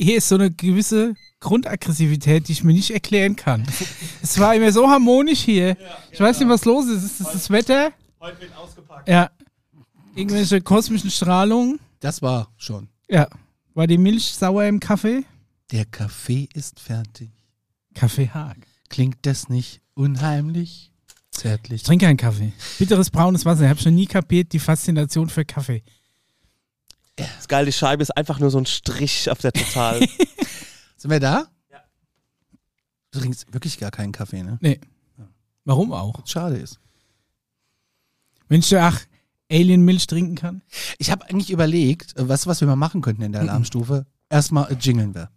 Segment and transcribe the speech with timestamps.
[0.00, 3.66] hier ist so eine gewisse Grundaggressivität, die ich mir nicht erklären kann.
[4.22, 5.76] Es war immer so harmonisch hier.
[6.10, 7.04] Ich weiß nicht, was los ist.
[7.04, 7.92] Ist das das Wetter?
[8.20, 9.08] Heute wird ausgepackt.
[9.08, 9.30] Ja.
[10.14, 11.78] Irgendwelche kosmischen Strahlungen?
[12.00, 12.88] Das war schon.
[13.08, 13.28] Ja.
[13.74, 15.24] War die Milch sauer im Kaffee?
[15.70, 17.30] Der Kaffee ist fertig.
[17.94, 18.56] Kaffee Haag.
[18.88, 20.92] Klingt das nicht unheimlich
[21.30, 21.82] zärtlich?
[21.82, 22.52] Ich trinke keinen Kaffee.
[22.78, 23.64] Bitteres braunes Wasser.
[23.64, 25.82] Ich habe schon nie kapiert die Faszination für Kaffee.
[27.16, 30.00] Das geil, die Scheibe ist einfach nur so ein Strich auf der Total.
[30.96, 31.46] Sind wir da?
[31.70, 31.82] Ja.
[33.10, 34.58] Du trinkst wirklich gar keinen Kaffee, ne?
[34.60, 34.80] Nee.
[35.64, 36.20] Warum auch?
[36.22, 36.80] Was schade ist.
[38.48, 39.00] Wenn ich ach,
[39.50, 40.62] Alien-Milch trinken kann?
[40.98, 44.06] Ich habe eigentlich überlegt, äh, was, was wir mal machen könnten in der Alarmstufe.
[44.28, 45.30] Erstmal äh, jingeln wir.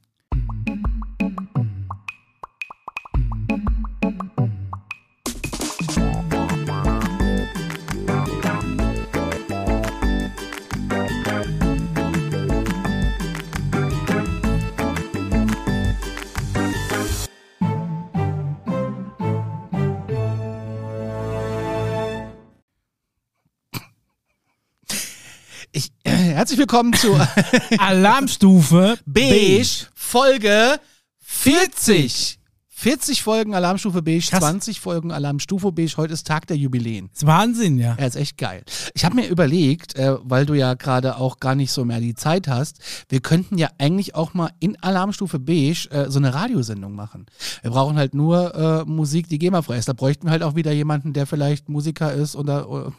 [26.44, 27.18] Herzlich willkommen zu
[27.77, 30.77] Alarmstufe Beige, Folge
[31.22, 32.38] 40.
[32.68, 34.41] 40 Folgen Alarmstufe Beige, Krass.
[34.41, 35.94] 20 Folgen Alarmstufe Beige.
[35.96, 37.08] Heute ist Tag der Jubiläen.
[37.13, 37.96] Das ist Wahnsinn, ja.
[37.98, 38.66] Ja, ist echt geil.
[38.94, 42.13] Ich habe mir überlegt, äh, weil du ja gerade auch gar nicht so mehr die
[42.13, 46.94] Zeit hast, wir könnten ja eigentlich auch mal in Alarmstufe Beige äh, so eine Radiosendung
[46.94, 47.26] machen.
[47.62, 49.88] Wir brauchen halt nur äh, Musik, die GEMA-frei ist.
[49.88, 52.91] Da bräuchten wir halt auch wieder jemanden, der vielleicht Musiker ist oder.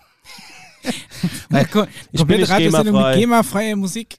[1.24, 3.18] Ich bin komplette Radiosendung mit GEMA-frei.
[3.20, 4.16] GEMA-freie Musik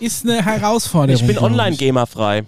[0.00, 1.20] ist eine Herausforderung.
[1.20, 2.44] Ich bin online GEMA-frei.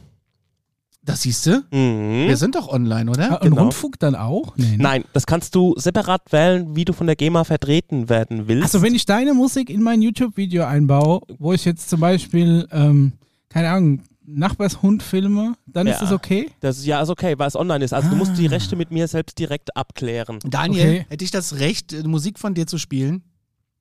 [1.04, 1.64] das siehst du?
[1.72, 2.28] Mhm.
[2.28, 3.32] Wir sind doch online, oder?
[3.32, 3.62] Ah, Und Genau.
[3.62, 4.56] Rundfunk dann auch?
[4.56, 4.82] Nee, ne?
[4.82, 8.62] Nein, das kannst du separat wählen, wie du von der GEMA vertreten werden willst.
[8.64, 13.12] Also wenn ich deine Musik in mein YouTube-Video einbaue, wo ich jetzt zum Beispiel, ähm,
[13.48, 16.00] keine Ahnung, Nachbarshund filme, dann ist Ja.
[16.02, 16.48] das okay?
[16.60, 17.92] das ist, ja, ist okay, weil es online ist.
[17.92, 20.38] Also du musst die Rechte mit mir selbst direkt abklären.
[20.44, 21.06] Daniel, Okay.
[21.08, 23.24] hätte ich das Recht, äh, Musik von dir zu spielen?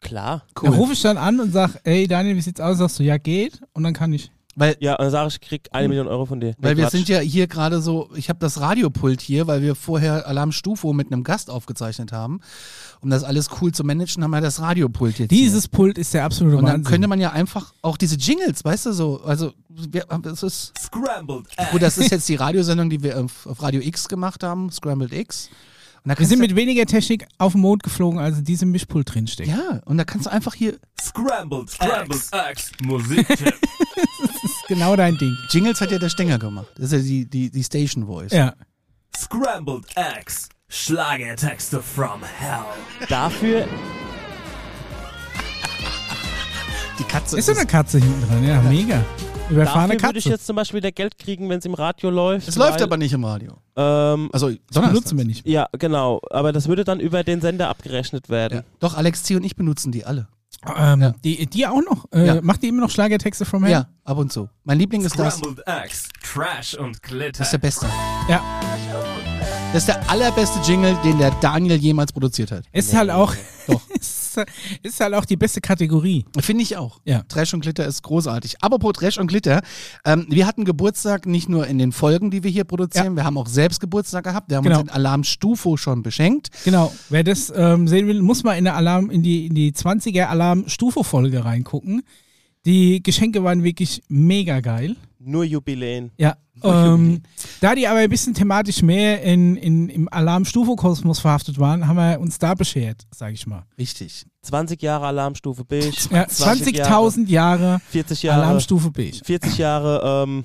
[0.02, 0.44] Klar.
[0.62, 2.80] Dann rufe ich dann an und sag, ey Daniel, wie sieht's aus?
[2.80, 3.62] Sagst du, ja geht.
[3.74, 4.32] Und dann kann ich.
[4.56, 6.56] Weil Ja, und dann sage ich, ich krieg eine Million Euro von dir.
[6.58, 9.76] Weil Nee, wir sind ja hier gerade so, ich habe das Radiopult hier, weil wir
[9.76, 12.42] vorher Alarm Stufo mit einem Gast aufgezeichnet haben.
[13.00, 15.32] Um das alles cool zu managen, haben wir das Radiopult jetzt.
[15.32, 16.60] Dieses Pult ist der absolute hier.
[16.60, 16.92] Und dann Wahnsinn.
[16.92, 21.46] könnte man ja einfach auch diese Jingles, weißt du, so, also wir, das ist, Scrambled
[21.72, 25.14] gut, das ist jetzt die Radiosendung, die wir auf, auf Radio X gemacht haben, Scrambled
[25.14, 25.50] X.
[26.04, 29.14] Und da wir sind mit weniger Technik auf den Mond geflogen, als in diesem Mischpult
[29.14, 29.50] drinsteckt.
[29.50, 33.54] ja, und da kannst du einfach hier, Scrambled Scrambled Eggs Musiktipp.
[34.22, 35.36] Das ist genau dein Ding.
[35.50, 36.68] Jingles hat ja der Stenger gemacht.
[36.76, 38.32] Das ist ja die, die, die Station Voice.
[38.32, 38.54] Ja.
[39.16, 42.64] Scrambled Eggs Schlagertexte from Hell.
[43.10, 43.68] Dafür,
[46.98, 49.04] Die Katze Ist so eine Katze hinten dran, ja, mega.
[49.52, 50.34] Überfahrene dafür würde ich Katze.
[50.36, 52.48] jetzt zum Beispiel wieder Geld kriegen, wenn es im Radio läuft.
[52.48, 53.58] Es läuft aber nicht im Radio.
[53.76, 55.48] Ähm, Also, Das benutzen wir nicht.
[55.48, 56.20] ja, genau.
[56.30, 58.60] Aber das würde dann über den Sender abgerechnet werden.
[58.60, 58.64] Ja.
[58.80, 59.36] Doch, Alex C.
[59.36, 60.28] und ich benutzen die alle.
[60.78, 61.14] Ähm, Ja.
[61.24, 62.06] die, die auch noch?
[62.12, 62.42] Äh, Ja.
[62.42, 63.72] Macht die immer noch Schlagertexte from Hell?
[63.72, 64.50] Ja, ab und zu.
[64.64, 65.42] Mein Liebling ist das.
[65.66, 67.40] Eggs Trash und Glitter.
[67.40, 67.88] Das ist der beste.
[68.30, 68.42] Ja.
[69.74, 72.64] Das ist der allerbeste Jingle, den der Daniel jemals produziert hat.
[72.74, 73.34] Ist halt auch.
[73.68, 73.82] Doch.
[74.38, 74.46] Ist,
[74.84, 76.26] ist halt auch die beste Kategorie.
[76.40, 77.00] Finde ich auch.
[77.06, 77.24] Ja.
[77.28, 78.62] Trash und Glitter ist großartig.
[78.62, 79.62] Apropos Trash und Glitter,
[80.06, 83.38] ähm, wir hatten Geburtstag nicht nur in den Folgen, die wir hier produzieren, wir haben
[83.38, 84.50] auch selbst Geburtstag gehabt.
[84.50, 84.80] Wir haben Genau.
[84.80, 86.50] uns den Alarm Stufo schon beschenkt.
[86.64, 86.94] Genau.
[87.10, 90.26] Wer das ähm, sehen will, muss mal in, der Alarm, in die, in die 20er
[90.26, 92.04] Alarm-Stufe-Folge reingucken.
[92.66, 94.96] Die Geschenke waren wirklich mega geil.
[95.24, 96.12] Nur Jubiläen.
[96.18, 96.36] Ja.
[96.64, 97.22] Ähm,
[97.60, 102.20] da die aber ein bisschen thematisch mehr in, in, im Alarm-Stufe-Kosmos verhaftet waren, haben wir
[102.20, 103.66] uns da beschert, sag ich mal.
[103.78, 104.26] Richtig.
[104.44, 105.92] 20 Jahre Alarmstufe Beige.
[106.12, 108.44] Ja, 20 Jahre, 20.000 Jahre 40 Jahre.
[108.44, 109.22] Alarmstufe Beige.
[109.24, 110.44] 40 Jahre ähm,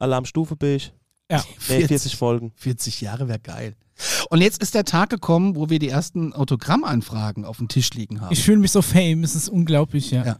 [0.00, 0.90] Alarmstufe Beige.
[1.30, 1.44] Ja.
[1.68, 2.52] Nee, 40 Folgen.
[2.56, 3.74] 40 Jahre wäre geil.
[4.30, 8.20] Und jetzt ist der Tag gekommen, wo wir die ersten Autogrammanfragen auf dem Tisch liegen
[8.20, 8.32] haben.
[8.32, 10.24] Ich fühle mich so fame, es ist unglaublich, ja.
[10.24, 10.36] Ja.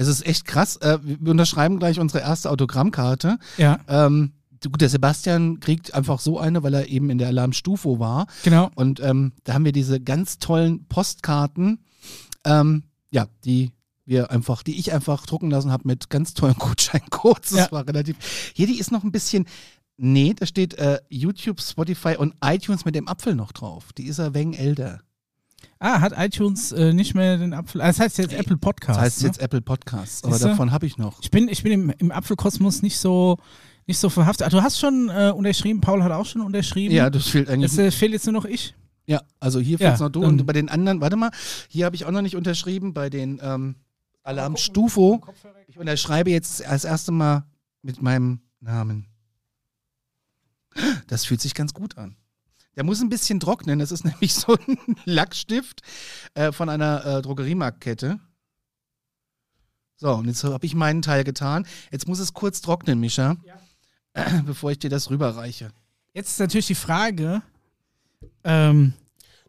[0.00, 0.76] Es ist echt krass.
[0.76, 3.38] Äh, wir unterschreiben gleich unsere erste Autogrammkarte.
[3.58, 4.32] Ja, Ähm,
[4.64, 8.26] gut, der Sebastian kriegt einfach so eine, weil er eben in der Alarmstufo war.
[8.42, 8.70] genau.
[8.74, 11.80] Und ähm, da haben wir diese ganz tollen Postkarten,
[12.44, 13.72] ähm, ja, die
[14.06, 17.50] wir einfach, die ich einfach drucken lassen habe mit ganz tollen Gutscheincodes.
[17.50, 17.72] Das Ja.
[17.72, 18.16] war relativ.
[18.54, 19.46] Hier, die ist noch ein bisschen.
[20.02, 23.92] Nee, da steht äh, YouTube, Spotify und iTunes mit dem Apfel noch drauf.
[23.92, 25.00] Die ist ein wenig älter.
[25.78, 27.80] Ah, hat iTunes äh, nicht mehr den Apfel.
[27.80, 28.98] Ah, das heißt jetzt Apple Podcast.
[28.98, 29.28] Das heißt ne?
[29.28, 30.48] jetzt Apple Podcasts, aber Siehste?
[30.48, 31.20] davon habe ich noch.
[31.22, 33.38] Ich bin, ich bin im, im Apfelkosmos nicht so,
[33.86, 34.46] nicht so verhaftet.
[34.46, 36.94] Ah, du hast schon äh, unterschrieben, Paul hat auch schon unterschrieben.
[36.94, 37.72] Ja, das fehlt eigentlich.
[37.72, 38.74] Es äh, fehlt jetzt nur noch ich.
[39.06, 40.22] Ja, also hier Ja, fehlt's noch du.
[40.22, 41.30] Und bei den anderen, warte mal,
[41.68, 43.76] hier habe ich auch noch nicht unterschrieben, bei den ähm,
[44.22, 45.20] Alarm Stufo.
[45.66, 47.44] Ich unterschreibe jetzt als erstes Mal
[47.82, 49.06] mit meinem Namen.
[51.08, 52.16] Das fühlt sich ganz gut an.
[52.80, 53.78] Der muss ein bisschen trocknen.
[53.78, 55.82] Das ist nämlich so ein Lackstift
[56.32, 58.18] äh, von einer äh, Drogeriemarktkette.
[59.96, 61.66] So, und jetzt habe ich meinen Teil getan.
[61.92, 63.36] Jetzt muss es kurz trocknen, Mischa,
[64.46, 65.72] bevor ich dir das rüberreiche.
[66.14, 67.42] Jetzt ist natürlich die Frage,
[68.44, 68.94] ähm,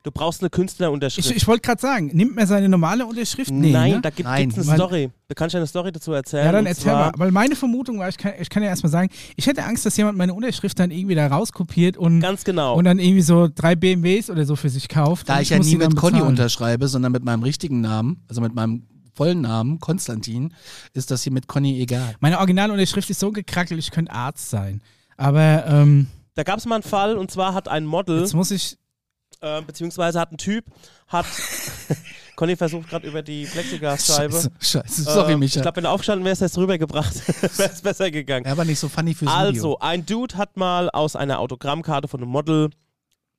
[0.03, 1.29] Du brauchst eine Künstlerunterschrift.
[1.29, 3.51] ich, ich wollte gerade sagen, nimmt man seine normale Unterschrift?
[3.51, 4.01] Nee, Nein, ne?
[4.01, 5.09] da gibt es eine weil- Story.
[5.27, 6.45] Da kann ich eine Story dazu erzählen.
[6.45, 7.11] Ja, dann erzähl mal.
[7.15, 9.95] Weil meine Vermutung war, ich kann, ich kann ja erstmal sagen, ich hätte Angst, dass
[9.97, 12.75] jemand meine Unterschrift dann irgendwie da rauskopiert und, Ganz genau.
[12.75, 15.29] und dann irgendwie so drei BMWs oder so für sich kauft.
[15.29, 18.55] Da und ich ja nie mit Conny unterschreibe, sondern mit meinem richtigen Namen, also mit
[18.55, 20.53] meinem vollen Namen, Konstantin,
[20.93, 22.15] ist das hier mit Conny egal.
[22.21, 24.81] Meine Originalunterschrift ist so gekrackelt, ich könnte Arzt sein.
[25.17, 28.49] Aber ähm, da gab es mal einen Fall und zwar hat ein Model, jetzt muss
[28.51, 28.77] ich.
[29.41, 30.65] Äh, beziehungsweise hat ein Typ,
[31.07, 31.25] hat.
[32.35, 34.33] Conny versucht gerade über die Plexiglasscheibe.
[34.33, 35.03] Scheiße, scheiße.
[35.03, 35.57] Sorry, Ähm, Micha.
[35.57, 37.13] Ich glaube, wenn du aufgestanden wärst, hättest du rübergebracht.
[37.59, 38.45] wäre es besser gegangen.
[38.45, 39.39] er war nicht so funny fürs Video.
[39.45, 42.69] Also, ein Dude hat mal aus einer Autogrammkarte von einem Model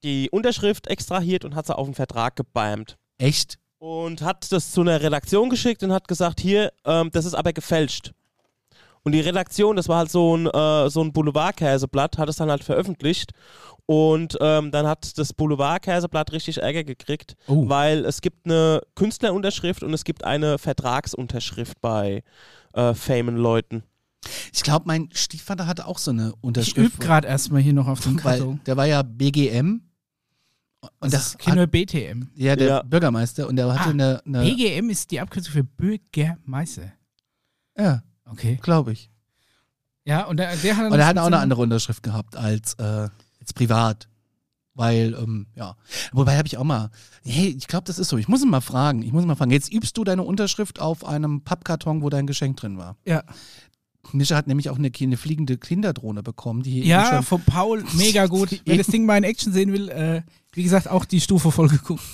[0.04, 2.96] die Unterschrift extrahiert und hat sie auf einen Vertrag gebammt.
[3.19, 3.58] Echt?
[3.78, 7.52] Und hat das zu einer Redaktion geschickt und hat gesagt, hier, ähm, das ist aber
[7.52, 8.12] gefälscht.
[9.04, 12.50] Und die Redaktion, das war halt so ein, äh, so ein Boulevardkäseblatt, hat es dann
[12.50, 13.32] halt veröffentlicht.
[13.87, 17.69] Und ähm, dann hat das Boulevardkäseblatt richtig Ärger gekriegt, Oh.
[17.69, 22.22] weil es gibt eine Künstlerunterschrift und es gibt eine Vertragsunterschrift bei
[22.75, 23.82] äh, famen Leuten.
[24.52, 26.94] Ich glaube, mein Stiefvater hatte auch so eine Ich Unterschrift.
[26.94, 28.60] übe gerade erstmal hier noch auf dem weil Karton.
[28.66, 29.82] der war ja BGM.
[30.81, 32.28] Und Das das ist Kinder BTM.
[32.37, 32.82] ja, der Ja.
[32.82, 36.93] Bürgermeister und der hatte Ah, eine, eine BGM ist die Abkürzung für Bürgermeister.
[37.76, 38.02] ja,
[38.32, 38.58] Okay.
[38.62, 39.11] glaube ich.
[40.05, 43.08] Ja, und der, der hat Und er hat auch eine andere Unterschrift gehabt als, äh,
[43.40, 44.08] als privat.
[44.75, 45.76] Weil, ähm, ja.
[46.12, 46.90] Wobei habe ich auch mal,
[47.23, 48.17] hey, ich glaube, das ist so.
[48.17, 49.02] Ich muss ihn mal fragen.
[49.02, 49.50] Ich muss ihn mal fragen.
[49.50, 52.96] Jetzt übst du deine Unterschrift auf einem Pappkarton, wo dein Geschenk drin war.
[53.05, 53.23] Ja,
[54.12, 58.26] Mischa hat nämlich auch eine, eine fliegende Kinderdrohne bekommen, die ja schon von Paul, mega
[58.26, 58.60] gut.
[58.64, 60.22] Wer das Ding mal in Action sehen will, äh,
[60.52, 62.02] wie gesagt, auch die Stufe voll geguckt.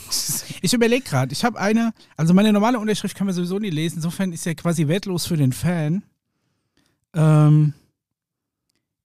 [0.61, 3.97] Ich überlege gerade, ich habe eine, also meine normale Unterschrift kann man sowieso nie lesen,
[3.97, 6.03] insofern ist ja quasi wertlos für den Fan.
[7.15, 7.75] Ähm,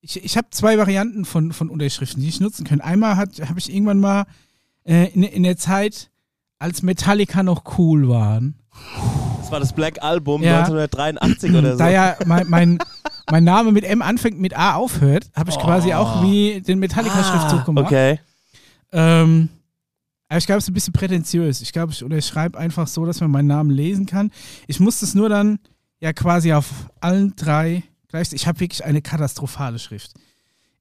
[0.02, 2.82] ich ich habe zwei Varianten von, von Unterschriften, die ich nutzen kann.
[2.82, 4.26] Einmal habe ich irgendwann mal
[4.84, 6.10] äh, in, in der Zeit,
[6.58, 8.56] als Metallica noch cool waren,
[9.44, 10.60] Das war das Black Album Ja.
[10.64, 11.78] 1983 oder so.
[11.78, 12.80] da ja mein, mein,
[13.30, 15.98] mein Name mit M anfängt, mit A aufhört, habe ich quasi Oh.
[15.98, 17.86] auch wie den Metallica-Schriftzug gemacht.
[17.88, 18.20] Okay.
[18.94, 19.50] Ähm,
[20.30, 21.62] aber ich glaube, es ist ein bisschen prätentiös.
[21.62, 24.32] Ich glaube, ich unterschreibe einfach so, dass man meinen Namen lesen kann.
[24.68, 25.60] Ich muss das nur dann
[26.00, 26.68] ja quasi auf
[27.02, 28.32] allen drei gleich.
[28.32, 30.12] Ich habe wirklich eine katastrophale Schrift.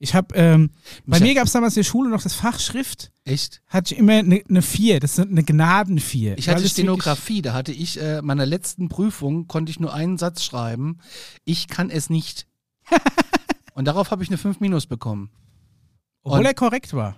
[0.02, 0.70] Ich habe, ähm,
[1.06, 3.62] bei mir gab es damals in der Schule noch das Fach Schrift, echt.
[3.68, 6.36] hatte ich immer eine ne Vier, das ist eine Gnadenvier.
[6.38, 10.42] Ich hatte Stenografie, da hatte ich, äh, meiner letzten Prüfung konnte ich nur einen Satz
[10.42, 10.98] schreiben.
[11.44, 12.48] Ich kann es nicht.
[13.74, 15.30] und darauf habe ich eine 5 Minus bekommen.
[16.24, 17.14] Obwohl und- er korrekt war.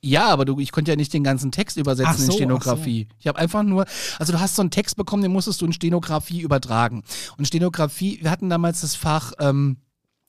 [0.00, 3.06] Ja, aber du, ich konnte ja nicht den ganzen Text übersetzen so, in Stenografie.
[3.20, 3.86] Ich habe einfach nur,
[4.18, 7.04] also du hast so einen Text bekommen, den musstest du in Stenografie übertragen.
[7.36, 9.76] Und Stenografie, wir hatten damals das Fach ähm,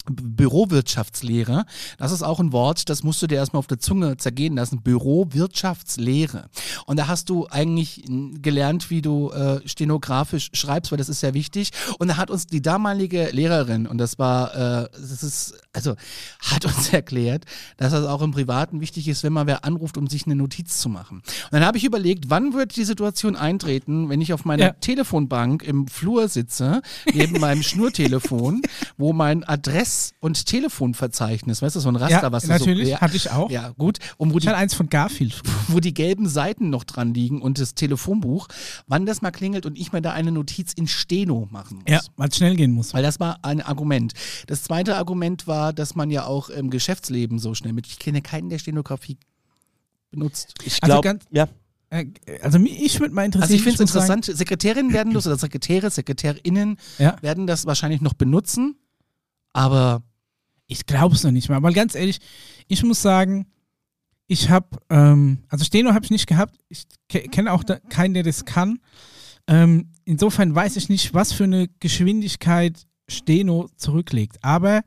[0.09, 1.65] Bürowirtschaftslehre.
[1.97, 4.81] Das ist auch ein Wort, das musst du dir erstmal auf der Zunge zergehen lassen.
[4.81, 6.49] Bürowirtschaftslehre.
[6.85, 8.03] Und da hast du eigentlich
[8.41, 11.71] gelernt, wie du äh, stenografisch schreibst, weil das ist sehr wichtig.
[11.99, 15.95] Und da hat uns die damalige Lehrerin, und das war, äh, das ist, also
[16.39, 17.45] hat uns erklärt,
[17.77, 20.79] dass das auch im Privaten wichtig ist, wenn man wer anruft, um sich eine Notiz
[20.79, 21.17] zu machen.
[21.17, 24.71] Und dann habe ich überlegt, wann wird die Situation eintreten, wenn ich auf meiner Ja.
[24.73, 26.81] Telefonbank im Flur sitze,
[27.13, 28.61] neben meinem Schnurtelefon,
[28.97, 32.91] wo mein Adress- und Telefonverzeichnis, weißt du, so ein Raster, Ja, was du natürlich, so...
[32.91, 33.49] Ja, hatte ich auch.
[33.51, 33.97] ja, gut.
[34.17, 35.41] Und wo Ich die hatte eins von Garfield.
[35.67, 38.47] wo die gelben Seiten noch dran liegen und das Telefonbuch,
[38.87, 41.85] wann das mal klingelt und ich mir da eine Notiz in Steno machen muss.
[41.87, 42.93] Ja, weil es schnell gehen muss.
[42.93, 44.13] Weil das war ein Argument.
[44.47, 48.21] Das zweite Argument war, dass man ja auch im Geschäftsleben so schnell mit, ich kenne
[48.21, 49.17] keinen, der Stenografie
[50.11, 50.55] benutzt.
[50.63, 51.47] Ich Also glaube, ganz- ja.
[51.91, 52.05] Äh,
[52.43, 53.43] Also mich würde mal interessieren.
[53.43, 57.15] Also ich finde es sagen- interessant, Sekretärinnen werden das, oder Sekretäre, Sekretärinnen Ja.
[57.21, 58.75] werden das wahrscheinlich noch benutzen,
[59.53, 60.03] aber
[60.67, 61.61] Ich glaube es noch nicht mal.
[61.63, 62.19] Weil ganz ehrlich,
[62.67, 63.47] ich muss sagen,
[64.27, 66.55] ich habe, ähm, also Steno habe ich nicht gehabt.
[66.69, 68.79] Ich ke kenne auch da keinen, der das kann.
[69.47, 74.37] Ähm, insofern weiß ich nicht, was für eine Geschwindigkeit Steno zurücklegt.
[74.43, 74.83] Aber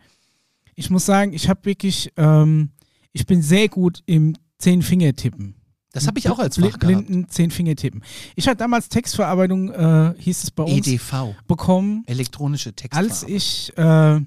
[0.76, 2.70] ich muss sagen, ich habe wirklich, ähm,
[3.12, 5.56] ich bin sehr gut im Zehn-Finger-Tippen.
[5.90, 6.78] das habe ich auch als Fach.
[6.78, 8.02] Blinden Zehn-Finger-Tippen.
[8.36, 13.28] Ich hatte damals Textverarbeitung, äh, hieß es bei uns, EDV, bekommen elektronische Textverarbeitung.
[13.28, 14.20] als ich, äh,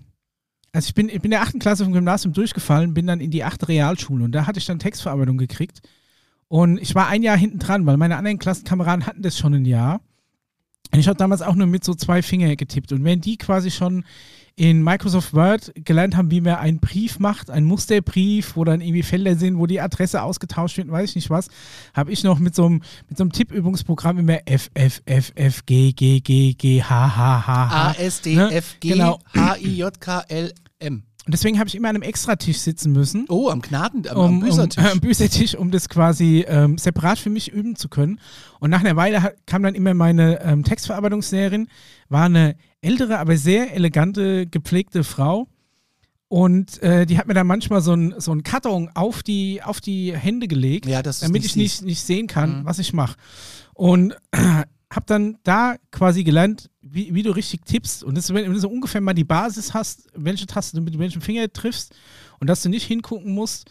[0.76, 3.32] also ich bin, ich bin in der achten Klasse vom Gymnasium durchgefallen, bin dann in
[3.32, 5.82] die achte Realschule und da hatte ich dann Textverarbeitung gekriegt.
[6.48, 9.66] Und ich war ein Jahr hinten dran, weil meine anderen Klassenkameraden hatten das schon ein
[9.66, 10.02] Jahr.
[10.92, 12.92] Und ich habe damals auch nur mit so zwei Finger getippt.
[12.92, 14.06] Und wenn die quasi schon
[14.58, 19.04] in Microsoft Word gelernt haben, wie man einen Brief macht, einen Musterbrief, wo dann irgendwie
[19.04, 21.50] Felder sind, wo die Adresse ausgetauscht wird, weiß ich nicht was,
[21.94, 25.66] habe ich noch mit so einem, mit so einem Tippübungsprogramm immer F, F, F, F,
[25.66, 27.96] G, G, G, G, H, H, H, A, H.
[28.00, 28.52] S, D, Ne?
[28.54, 29.20] F, G, Genau.
[29.34, 31.04] H, I, J, K, L, M.
[31.26, 33.26] Und deswegen habe ich immer an einem Extratisch sitzen müssen.
[33.30, 34.78] Oh, am Gnaden, am, um, am Büßertisch.
[34.78, 38.20] Um, äh, am Büßertisch, um das quasi ähm, separat für mich üben zu können.
[38.60, 41.68] Und nach einer Weile hat, kam dann immer meine ähm, Textverarbeitungslehrerin,
[42.10, 45.48] war eine ältere, aber sehr elegante, gepflegte Frau.
[46.28, 50.16] Und äh, die hat mir dann manchmal so einen so Karton auf die, auf die
[50.16, 52.66] Hände gelegt, Ja, damit nicht ich nicht, nicht sehen kann, Mhm.
[52.66, 53.16] was ich mache.
[53.74, 54.16] Und
[54.96, 58.04] habe dann da quasi gelernt, wie, wie du richtig tippst.
[58.04, 60.98] Und das, wenn, wenn du so ungefähr mal die Basis hast, welche Taste du mit
[60.98, 61.96] welchem Finger triffst
[62.40, 63.70] und dass du nicht hingucken musst,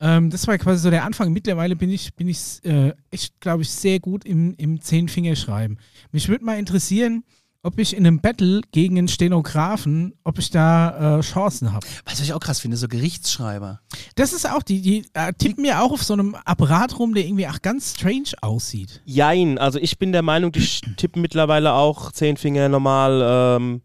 [0.00, 1.32] ähm, das war quasi so der Anfang.
[1.32, 5.78] Mittlerweile bin ich, bin ich äh, echt, glaube ich, sehr gut im, im Zehn-Finger-Schreiben.
[6.12, 7.24] Mich würde mal interessieren,
[7.62, 11.86] ob ich in einem Battle gegen einen Stenografen, ob ich da äh, Chancen habe.
[11.86, 12.76] Weißt du, was ich auch krass finde?
[12.76, 13.80] So Gerichtsschreiber.
[14.14, 17.24] Das ist auch, die, die äh, tippen mir auch auf so einem Apparat rum, der
[17.26, 19.02] irgendwie auch ganz strange aussieht.
[19.04, 23.82] Jein, also ich bin der Meinung, die tippen mittlerweile auch zehn Finger normal ähm,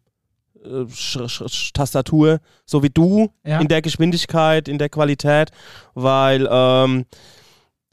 [0.64, 3.60] äh, Sch Sch Sch Tastatur, so wie du, Ja.
[3.60, 5.52] in der Geschwindigkeit, in der Qualität,
[5.96, 7.06] weil, ähm,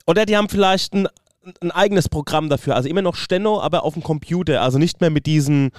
[0.06, 1.08] oder die haben vielleicht ein,
[1.61, 5.11] ein eigenes Programm dafür, also immer noch Steno, aber auf dem Computer, also nicht mehr
[5.11, 5.70] mit diesen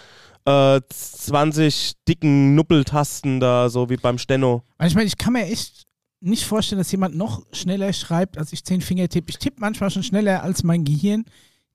[0.45, 4.63] äh, 20 dicken Nuppeltasten da, so wie beim Steno.
[4.77, 5.83] Weil ich meine, ich kann mir echt
[6.19, 9.29] nicht vorstellen, dass jemand noch schneller schreibt, als ich zehn Finger tippe.
[9.29, 11.25] Ich tippe manchmal schon schneller, als mein Gehirn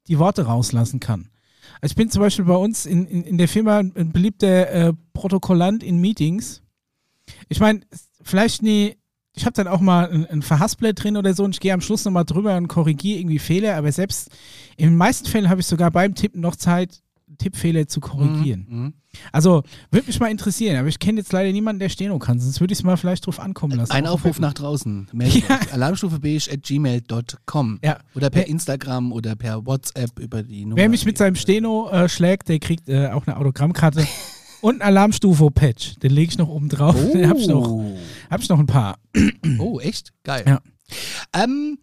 [0.07, 1.29] die Worte rauslassen kann.
[1.81, 4.93] Also ich bin zum Beispiel bei uns in, in, in der Firma ein beliebter äh,
[5.13, 6.63] Protokollant in Meetings.
[7.49, 7.81] Ich meine,
[8.23, 8.97] vielleicht nie,
[9.39, 11.81] ich habe dann auch mal ein, ein Verhaspler drin oder so und ich gehe am
[11.81, 14.31] Schluss nochmal drüber und korrigiere irgendwie Fehler, aber selbst
[14.77, 17.01] in den meisten Fällen habe ich sogar beim Tippen noch Zeit,
[17.39, 18.67] Tippfehler zu korrigieren.
[18.69, 18.93] Mhm.
[19.33, 22.61] Also, würde mich mal interessieren, aber ich kenne jetzt leider niemanden, der Steno kann, sonst
[22.61, 23.93] würde ich es mal vielleicht drauf ankommen lassen.
[23.93, 25.09] Ein Aufruf auf- nach draußen.
[25.13, 25.59] Ja.
[25.73, 27.79] Alarmstufebeige.gmail.com.
[27.85, 27.99] Ja.
[28.15, 30.77] Oder per Instagram oder per WhatsApp über die Nummer.
[30.77, 34.07] Wer mich mit seinem Steno äh, schlägt, der kriegt äh, auch eine Autogrammkarte
[34.61, 35.97] und ein Alarmstufe-Patch.
[36.01, 36.95] Den lege ich noch oben drauf.
[37.09, 37.13] Oh.
[37.13, 37.85] Den habe ich, noch-
[38.31, 38.99] hab ich noch ein paar.
[39.59, 40.13] oh, echt?
[40.25, 40.45] Geil.
[40.47, 40.61] Ja.
[41.35, 41.79] Ähm,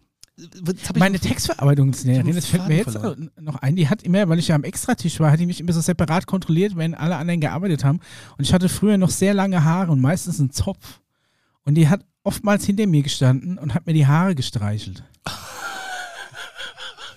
[0.96, 4.48] Meine Textverarbeitungslehrerin, hab das fällt mir jetzt Faden noch ein, die hat immer, weil ich
[4.48, 7.84] ja am Extratisch war, hat die mich immer so separat kontrolliert, wenn alle anderen gearbeitet
[7.84, 8.00] haben.
[8.36, 11.00] Und ich hatte früher noch sehr lange Haare und meistens einen Zopf.
[11.64, 15.02] Und die hat oftmals hinter mir gestanden und hat mir die Haare gestreichelt.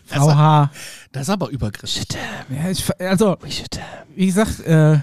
[0.06, 0.72] Frau H.
[1.12, 2.06] Das ist aber übergriffig.
[2.50, 3.38] Ja, ich, also,
[4.16, 5.00] wie gesagt, äh,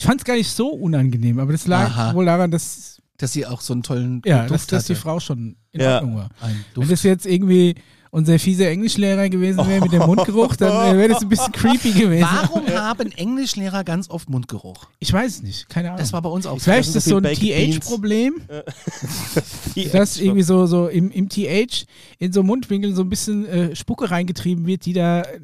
[0.00, 2.14] ich fand es gar nicht so unangenehm, aber das lag Aha.
[2.14, 4.94] wohl daran, dass, Dass sie auch so einen tollen ja, Duft dass, dass die.
[4.94, 5.96] Frau schon in Ja.
[5.96, 6.30] Ordnung war.
[6.74, 7.74] Wenn das jetzt irgendwie
[8.10, 11.92] unser fieser Englischlehrer gewesen wäre mit dem Mundgeruch, dann äh, wäre das ein bisschen creepy
[11.92, 12.26] gewesen.
[12.28, 14.88] Warum haben Englischlehrer ganz oft Mundgeruch?
[14.98, 16.00] Ich weiß es nicht, keine Ahnung.
[16.00, 16.64] Das war bei uns auch so.
[16.64, 17.78] Vielleicht ist das so ein Beans.
[17.78, 18.40] TH-Problem,
[19.76, 21.86] Die dass irgendwie so, so im, im TH
[22.18, 25.40] in so Mundwinkeln so ein bisschen äh, Spucke reingetrieben wird, die da äh,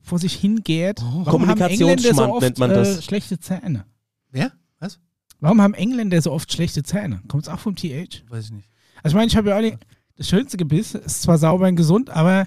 [0.00, 1.00] vor sich hingärt.
[1.02, 1.22] Oh.
[1.24, 2.98] Warum haben Engländer so oft nennt man das.
[2.98, 3.84] Äh, schlechte Zähne?
[4.30, 4.52] Wer?
[4.78, 4.98] Was?
[5.40, 7.20] Warum haben Engländer so oft schlechte Zähne?
[7.28, 8.24] Kommt es auch vom TH?
[8.28, 8.68] Weiß ich nicht.
[9.02, 9.78] Also ich meine, ich habe ja auch nicht,
[10.16, 12.46] das schönste Gebiss, ist zwar sauber und gesund, aber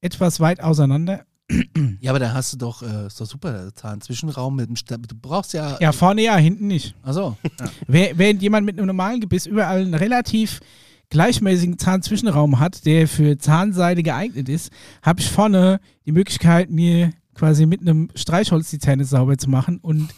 [0.00, 1.24] etwas weit auseinander.
[2.00, 4.98] Ja, aber da hast du doch, äh, ist doch super, der Zahnzwischenraum mit dem Sta
[4.98, 5.78] Du brauchst ja.
[5.80, 6.94] Ja, vorne ja, hinten nicht.
[7.02, 7.36] Achso.
[7.58, 7.70] Ja.
[7.86, 10.60] Wer- Während jemand mit einem normalen Gebiss überall einen relativ
[11.10, 14.70] gleichmäßigen Zahnzwischenraum hat, der für Zahnseide geeignet ist,
[15.02, 19.78] habe ich vorne die Möglichkeit, mir quasi mit einem Streichholz die Zähne sauber zu machen
[19.78, 20.08] und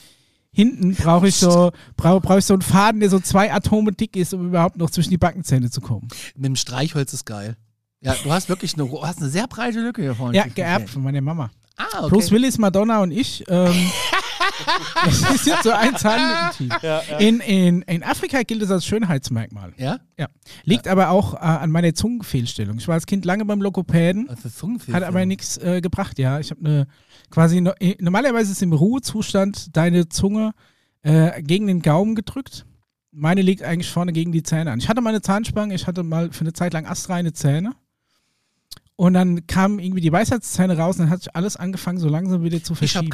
[0.52, 4.16] hinten brauche ich so brauche brauch ich so einen Faden, der so zwei Atome dick
[4.16, 6.08] ist, um überhaupt noch zwischen die Backenzähne zu kommen.
[6.34, 7.56] Mit dem Streichholz ist geil.
[8.00, 10.36] Ja, du hast wirklich eine, du hast eine sehr breite Lücke hier vorne.
[10.36, 11.50] Ja, geerbt von meiner Mama.
[11.76, 12.08] Ah, okay.
[12.10, 13.44] Bruce Willis, Madonna und ich.
[13.48, 13.72] Ähm,
[15.04, 16.70] das ist jetzt so ein Zahnlückenteam.
[17.18, 19.72] In, in, in Afrika gilt es als Schönheitsmerkmal.
[19.76, 19.98] Ja?
[20.18, 20.28] Ja.
[20.64, 22.78] Liegt aber auch äh, an meiner Zungenfehlstellung.
[22.78, 24.94] Ich war als Kind lange beim Lokopäden, Also Zungenfilm.
[24.96, 26.38] hat aber nichts äh, gebracht, ja.
[26.40, 26.86] Ich habe eine
[27.30, 30.52] quasi no, normalerweise ist im Ruhezustand deine Zunge
[31.02, 32.66] äh, gegen den Gaumen gedrückt.
[33.12, 34.78] Meine liegt eigentlich vorne gegen die Zähne an.
[34.78, 37.72] Ich hatte mal eine Zahnspange, ich hatte mal für eine Zeit lang astreine Zähne.
[38.96, 42.44] Und dann kamen irgendwie die Weisheitszähne raus und dann hat sich alles angefangen, so langsam
[42.44, 43.08] wieder zu Ich habe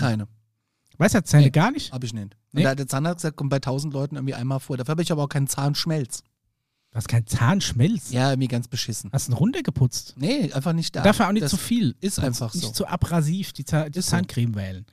[0.99, 0.99] verschieben.
[0.99, 1.05] keine.
[1.05, 1.50] Weisheitszähne Nee.
[1.50, 1.93] gar nicht?
[1.93, 2.37] Hab ich nicht.
[2.53, 2.61] Nee?
[2.61, 4.76] Und da hat der Zahnarzt gesagt, kommt bei 1000 Leuten irgendwie einmal vor.
[4.76, 6.23] Dafür habe ich aber auch keinen Zahnschmelz.
[6.91, 8.11] Du hast keinen Zahnschmelz.
[8.11, 9.11] Ja, irgendwie ganz beschissen.
[9.12, 10.15] Hast du ihn runtergeputzt?
[10.17, 11.03] Nee, einfach nicht da.
[11.03, 11.95] Dafür auch nicht das zu viel.
[12.00, 12.71] Ist einfach nicht so.
[12.73, 14.17] zu abrasiv, die, Zahn die Ist so.
[14.17, 14.87] Zahncreme wählen.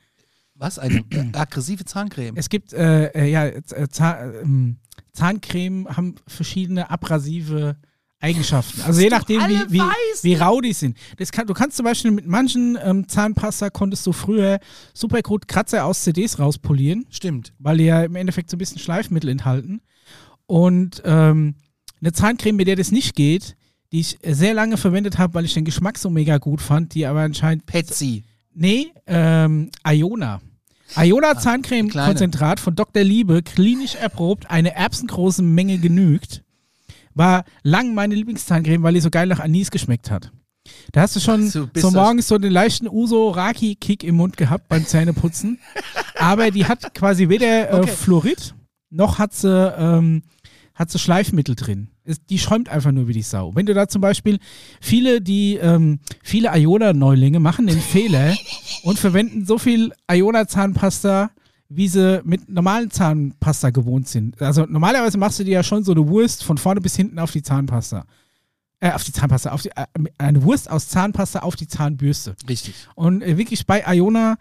[0.54, 0.78] Was?
[0.78, 2.36] Eine äh, aggressive Zahncreme?
[2.36, 4.76] Es gibt, äh, äh, ja, äh, Zahn, ähm,
[5.12, 7.76] Zahncreme haben verschiedene abrasive
[8.24, 8.80] Eigenschaften.
[8.82, 9.82] Also je nachdem, wie, wie,
[10.22, 10.96] wie rau die sind.
[11.18, 14.58] Das kann, du kannst zum Beispiel mit manchen ähm, Zahnpasta konntest du früher
[14.94, 17.52] super gut Kratzer aus CDs rauspolieren, Stimmt.
[17.58, 19.82] weil die ja im Endeffekt so ein bisschen Schleifmittel enthalten.
[20.46, 21.54] Und ähm,
[22.00, 23.56] eine Zahncreme, mit der das nicht geht,
[23.92, 27.06] die ich sehr lange verwendet habe, weil ich den Geschmack so mega gut fand, die
[27.06, 28.24] aber anscheinend Petsy.
[28.54, 30.40] Nee, ähm, Iona.
[30.96, 31.40] Iona Ah, kleine.
[31.40, 33.02] Zahncreme-Konzentrat von Dr.
[33.02, 36.43] Liebe, klinisch erprobt, eine erbsengroße Menge genügt.
[37.14, 40.32] War lang meine Lieblingszahncreme, weil die so geil nach Anis geschmeckt hat.
[40.92, 44.86] Da hast du schon so das- morgens so den leichten Uso-Raki-Kick im Mund gehabt beim
[44.86, 45.58] Zähneputzen.
[46.18, 47.90] Aber die hat quasi weder äh, Okay.
[47.90, 48.54] Fluorid,
[48.90, 50.22] noch hat sie, ähm,
[50.74, 51.88] hat sie Schleifmittel drin.
[52.04, 53.54] Es, die schäumt einfach nur wie die Sau.
[53.54, 54.38] Wenn du da zum Beispiel
[54.80, 58.34] viele, die, ähm, viele Iona-Neulinge machen den Fehler
[58.82, 61.30] und verwenden so viel Iona-Zahnpasta,
[61.68, 64.40] wie sie mit normalen Zahnpasta gewohnt sind.
[64.40, 67.32] Also normalerweise machst du dir ja schon so eine Wurst von vorne bis hinten auf
[67.32, 68.04] die Zahnpasta.
[68.80, 69.86] Äh, auf die Zahnpasta, auf die, äh,
[70.18, 72.36] eine Wurst aus Zahnpasta auf die Zahnbürste.
[72.48, 72.74] Richtig.
[72.94, 74.36] Und äh, wirklich bei Iona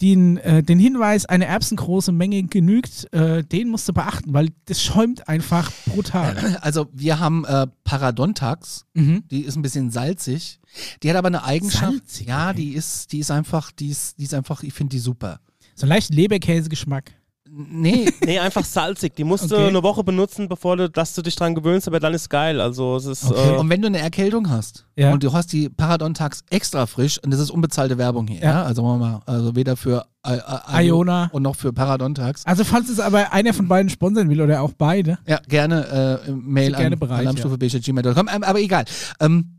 [0.00, 4.80] den, äh, den Hinweis, eine erbsengroße Menge genügt, äh, den musst du beachten, weil das
[4.82, 6.36] schäumt einfach brutal.
[6.60, 9.24] Also wir haben äh, Paradontax, Mhm.
[9.30, 10.60] die ist ein bisschen salzig.
[11.02, 11.92] Die hat aber eine Eigenschaft.
[11.92, 12.56] Salzig, ja, okay.
[12.56, 15.40] die ist, die ist einfach, die ist, die ist einfach, ich finde die super.
[15.78, 17.12] So einen leichten Leberkäsegeschmack.
[17.50, 19.14] Nee, Nee, einfach salzig.
[19.16, 19.62] Die musst Okay.
[19.62, 22.60] du eine Woche benutzen, bevor du, dass du dich dran gewöhnst, aber dann ist geil.
[22.60, 23.24] Also es ist.
[23.24, 23.54] Okay.
[23.54, 25.12] Äh, und wenn du eine Erkältung hast Ja.
[25.12, 28.50] und du hast die Paradontax extra frisch, und das ist unbezahlte Werbung hier, ja.
[28.50, 28.62] Ja.
[28.64, 30.38] Also machen wir mal, also weder für I
[30.82, 31.30] I Iona.
[31.32, 32.44] und noch für Paradontax.
[32.44, 35.18] Also falls es aber einer von beiden sponsern will oder auch beide.
[35.26, 38.28] Ja, gerne äh, Mail Sind gerne an bereit, alarmstufe.gmail.com.
[38.34, 38.84] Ähm, aber egal.
[39.20, 39.54] Ähm,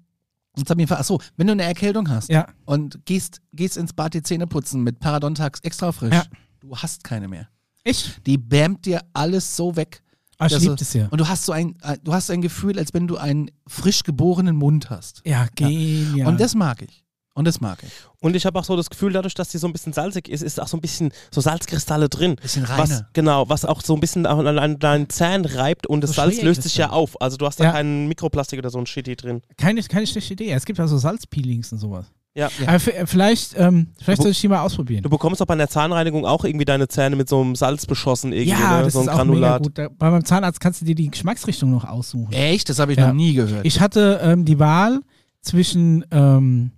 [0.57, 2.47] jetzt haben wir, achso, wenn du eine Erkältung hast Ja.
[2.65, 6.23] und gehst, gehst ins Bad die Zähne putzen mit Paradontax extra frisch, Ja.
[6.59, 7.47] du hast keine mehr.
[7.83, 8.25] Echt?
[8.25, 10.01] Die bämt dir alles so weg.
[10.37, 11.07] Ah, ich dass lieb du- das ja.
[11.09, 14.03] Und du hast so ein, äh, du hast ein Gefühl, als wenn du einen frisch
[14.03, 15.21] geborenen Mund hast.
[15.25, 16.27] Ja, genial.
[16.27, 17.03] Und das mag ich.
[17.35, 17.91] Und das mag ich.
[18.19, 20.41] und ich habe auch so das Gefühl, dadurch, dass die so ein bisschen salzig ist,
[20.41, 22.35] ist auch so ein bisschen so Salzkristalle drin.
[22.41, 23.07] Bisschen Was, reiner.
[23.13, 26.41] genau, was auch so ein bisschen an, an deinen Zähnen reibt und das So Salz
[26.41, 27.21] löst sich ja auf.
[27.21, 27.71] Also du hast da Ja.
[27.71, 29.41] keinen Mikroplastik oder so ein Shitty drin.
[29.57, 30.51] keine, keine schlechte Idee.
[30.51, 32.07] Es gibt also Salzpeelings und sowas.
[32.35, 32.49] Ja.
[32.59, 32.67] Ja.
[32.67, 35.03] Aber äh, vielleicht, ähm, vielleicht Du- soll ich die mal ausprobieren.
[35.03, 38.33] Du bekommst auch bei der Zahnreinigung auch irgendwie deine Zähne mit so einem Salz beschossen,
[38.33, 38.83] irgendwie, ja, ne?
[38.83, 39.63] das so ein ist auch mega Granulat.
[39.63, 39.77] gut.
[39.77, 42.33] Da, bei meinem Zahnarzt kannst du dir die Geschmacksrichtung noch aussuchen.
[42.33, 42.67] Echt?
[42.69, 43.07] Das habe ich Ja.
[43.07, 43.65] noch nie gehört.
[43.65, 44.99] Ich hatte ähm, die Wahl
[45.41, 46.71] zwischen ähm,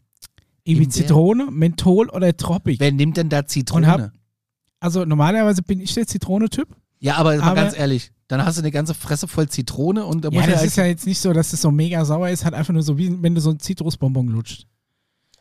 [0.63, 0.89] irgendwie?
[0.89, 2.80] Zitrone, Menthol oder Tropic.
[2.80, 3.88] Wer nimmt denn da Zitrone?
[3.88, 4.12] Hab-
[4.80, 6.67] Also normalerweise bin ich der Zitrone-Typ.
[7.00, 10.24] ja, aber, mal Aber- ganz ehrlich, dann hast du eine ganze Fresse voll Zitrone und
[10.24, 12.45] Ja, muss das ja ist ja jetzt nicht so, dass es so mega sauer ist,
[12.45, 14.65] hat einfach nur so wie wenn du so ein Zitrusbonbon lutscht.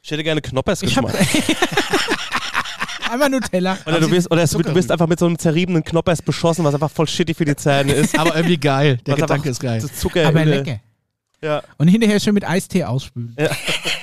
[0.03, 1.53] Ich hätte gerne Knoppers Ich hab geschmeckt.
[3.11, 3.77] einfach Nutella.
[3.87, 4.91] Oder, du wirst, oder es, du wirst drin?
[4.93, 8.19] einfach mit so einem zerriebenen Knoppers beschossen, was einfach voll shitty für die Zähne ist.
[8.19, 8.99] aber irgendwie geil.
[9.07, 9.83] Der Was Gedanke ist geil.
[9.85, 10.81] Zucker Aber lecker.
[11.43, 11.63] Ja.
[11.79, 13.37] Und hinterher schön mit Eistee ausspülen.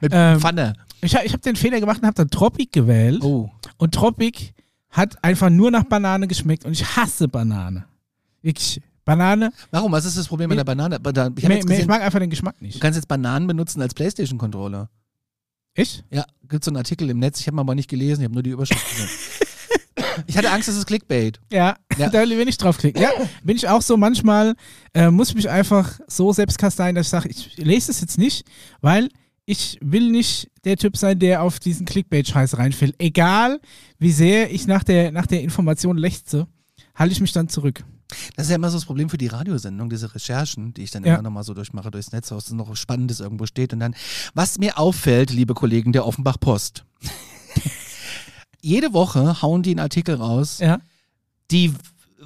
[0.00, 0.74] Mit Ähm, Pfanne.
[1.02, 3.22] Ich, hab- ich habe den Fehler gemacht und habe dann Tropic gewählt.
[3.22, 3.50] Oh.
[3.76, 4.52] Und Tropic
[4.90, 7.84] hat einfach nur nach Banane geschmeckt und ich hasse Banane.
[8.42, 8.80] Wirklich.
[9.04, 9.52] Banane.
[9.70, 9.92] Warum?
[9.92, 10.98] Was ist das Problem mit der Banane?
[10.98, 12.80] Bana- Ich, jetzt mir, ich gesehen, mag einfach den Geschmack du nicht.
[12.80, 14.88] kannst jetzt Bananen benutzen als Playstation-Controller.
[15.74, 16.02] Ich?
[16.10, 18.34] Ja, gibt so einen Artikel im Netz, ich habe ihn aber nicht gelesen, ich habe
[18.34, 19.08] nur die Überschrift gesehen.
[20.26, 21.38] ich hatte Angst, das ist Clickbait.
[21.52, 22.08] Ja, Ja.
[22.10, 23.00] da will ich draufklicken.
[23.00, 23.10] Ja,
[23.44, 23.96] bin ich auch so.
[23.96, 24.56] Manchmal
[24.94, 28.18] äh, muss ich mich einfach so selbst kasteien, dass ich sage, ich lese es jetzt
[28.18, 28.46] nicht,
[28.80, 29.08] weil
[29.46, 32.94] ich will nicht der Typ sein, der auf diesen Clickbait-Scheiß reinfällt.
[32.98, 33.60] Egal,
[33.98, 36.46] wie sehr ich nach der, nach der Information lechze,
[36.94, 37.84] halte ich mich dann zurück.
[38.36, 41.04] Das ist ja immer so das Problem für die Radiosendung, diese Recherchen, die ich dann
[41.04, 41.14] Ja.
[41.14, 43.72] immer nochmal so durchmache durchs Netz, dass noch was Spannendes irgendwo steht.
[43.72, 43.94] Und dann,
[44.34, 46.84] was mir auffällt, liebe Kollegen der Offenbach Post,
[48.60, 50.78] jede Woche hauen die einen Artikel raus, Ja.
[51.50, 51.72] die,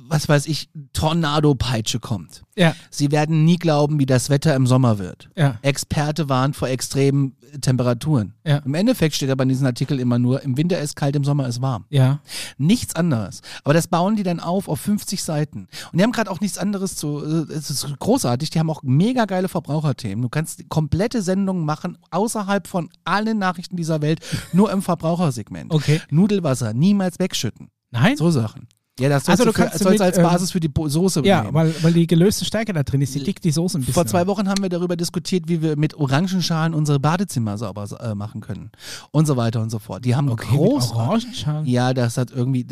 [0.08, 2.42] was weiß ich, Tornado-Peitsche kommt.
[2.56, 5.28] Ja, Sie werden nie glauben, wie das Wetter im Sommer wird.
[5.36, 8.34] ja, Experte warnt vor extremen äh, Temperaturen.
[8.44, 8.58] Ja.
[8.58, 11.48] Im Endeffekt steht aber in diesem Artikel immer nur, im Winter ist kalt, im Sommer
[11.48, 11.84] ist warm.
[11.90, 12.20] ja.
[12.58, 13.40] Nichts anderes.
[13.64, 15.68] Aber das bauen die dann auf auf 50 Seiten.
[15.92, 17.24] Und die haben gerade auch nichts anderes zu.
[17.24, 18.50] äh, Es ist großartig.
[18.50, 20.22] Die haben auch mega geile Verbraucherthemen.
[20.22, 24.20] Du kannst komplette Sendungen machen, außerhalb von allen Nachrichten dieser Welt,
[24.52, 25.72] nur im Verbrauchersegment.
[25.72, 26.00] Okay.
[26.10, 27.68] Nudelwasser, niemals wegschütten.
[27.90, 28.16] Nein?
[28.16, 28.68] So Sachen.
[28.98, 30.68] Ja, das Also sollst du du, für, kannst sollst du mit, als Basis für die
[30.68, 31.54] Bo- Soße Ja, nehmen.
[31.54, 33.14] weil, weil die gelöste Stärke da drin ist.
[33.14, 33.94] Die dickt die Soße ein bisschen.
[33.94, 34.26] Vor zwei.
[34.26, 38.70] Wochen haben wir darüber diskutiert, wie wir mit Orangenschalen unsere Badezimmer sauber äh, machen können.
[39.10, 40.04] Und so weiter und so fort.
[40.04, 40.92] Die haben Okay, groß.
[40.92, 41.64] Orangenschalen.
[41.66, 42.66] Ja, das hat irgendwie.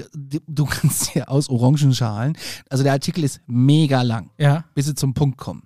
[0.47, 2.37] Du kannst ja aus Orangenschalen.
[2.69, 4.65] Also der Artikel ist mega lang, Ja.
[4.75, 5.63] bis sie zum Punkt kommen.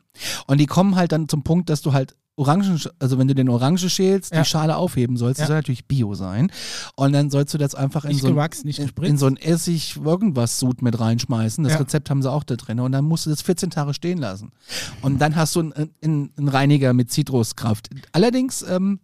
[0.46, 3.48] Und die kommen halt dann zum Punkt, dass du halt Orangen, also wenn du den
[3.50, 4.42] Orange schälst, Ja.
[4.42, 5.42] die Schale aufheben sollst, Ja.
[5.44, 6.50] das soll natürlich Bio sein.
[6.96, 9.36] Und dann sollst du das einfach in so ein, gewachsen, nicht in, in so ein
[9.36, 11.62] Essig irgendwas Sud mit reinschmeißen.
[11.64, 11.78] Das Ja.
[11.80, 12.80] Rezept haben sie auch da drin.
[12.80, 14.50] Und dann musst du das 14 Tage stehen lassen.
[15.02, 17.90] Und dann hast du einen, einen, einen Reiniger mit Zitruskraft.
[18.12, 19.00] Allerdings, ähm,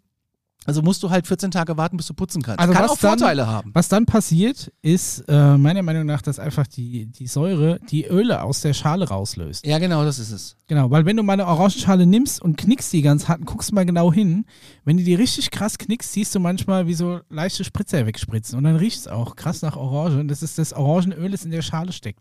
[0.68, 2.60] also musst du halt 14 Tage warten, bis du putzen kannst.
[2.60, 3.70] Also Kann was auch dann- Vorteile haben.
[3.72, 8.42] Was dann passiert, ist äh, meiner Meinung nach, dass einfach die, die Säure die Öle
[8.42, 9.66] aus der Schale rauslöst.
[9.66, 10.56] Ja, genau, das ist es.
[10.66, 13.72] Genau, weil wenn du mal eine Orangenschale nimmst und knickst die ganz hart und guckst
[13.72, 14.44] mal genau hin,
[14.84, 18.58] wenn du die richtig krass knickst, siehst du manchmal, wie so leichte Spritzer wegspritzen.
[18.58, 20.20] Und dann riecht es auch krass nach Orange.
[20.20, 22.20] Und das ist das Orangenöl, das in der Schale steckt.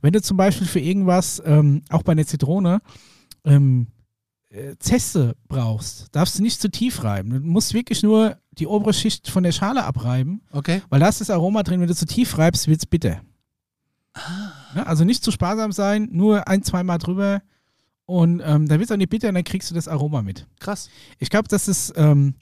[0.00, 2.80] Wenn du zum Beispiel für irgendwas, ähm, auch bei einer Zitrone,
[3.44, 3.88] ähm,
[4.50, 7.30] äh, Zeste brauchst, darfst du nicht zu tief reiben.
[7.30, 10.82] Du musst wirklich nur die obere Schicht von der Schale abreiben, Okay.
[10.90, 11.80] weil da ist das Aroma drin.
[11.80, 13.20] Wenn du zu tief reibst, wird es bitter.
[14.74, 17.42] Ja, also nicht zu sparsam sein, nur ein, zweimal drüber
[18.06, 20.46] und ähm, dann wird es auch nicht bitter und dann kriegst du das Aroma mit.
[20.58, 20.90] Krass.
[21.20, 22.34] Ich glaube, das ist, ähm,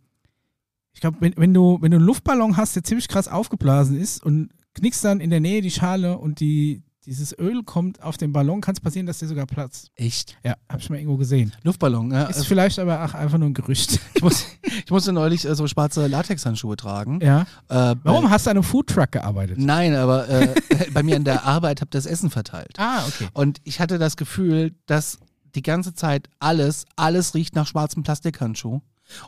[0.95, 4.25] ich glaube, wenn, wenn, du, wenn du einen Luftballon hast, der ziemlich krass aufgeblasen ist
[4.25, 8.33] und knickst dann in der Nähe die Schale und die, dieses Öl kommt auf den
[8.33, 9.91] Ballon, kann es passieren, dass der sogar platzt.
[9.97, 10.37] Echt?
[10.45, 11.53] Ja, hab ich mal irgendwo gesehen.
[11.63, 12.11] Luftballon.
[12.13, 13.99] Ja, Ist also vielleicht aber auch einfach nur ein Gerücht.
[14.15, 17.21] ich, muss, ich musste neulich äh, so schwarze Latexhandschuhe tragen.
[17.23, 17.43] ja.
[17.69, 19.59] Äh, Warum hast du an einem Foodtruck gearbeitet?
[19.59, 20.55] Nein, aber äh,
[20.93, 22.75] bei mir in der Arbeit habe das Essen verteilt.
[22.79, 23.29] Ah, okay.
[23.33, 25.19] Und ich hatte das Gefühl, dass
[25.55, 28.81] die ganze Zeit alles, alles riecht nach schwarzem Plastikhandschuh.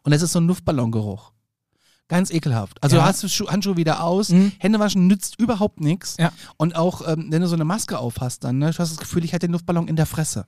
[0.02, 1.32] Und es ist so ein Luftballongeruch.
[2.10, 2.76] Ganz ekelhaft.
[2.82, 3.02] Also Ja.
[3.02, 4.50] du hast den Schuh, Handschuh wieder aus, Mhm.
[4.58, 6.16] Hände waschen nützt überhaupt nichts.
[6.18, 6.32] Ja.
[6.56, 9.24] Und auch, ähm, wenn du so eine Maske aufhast, dann, ne, du hast das Gefühl,
[9.24, 10.44] ich hätte den Luftballon in der Fresse.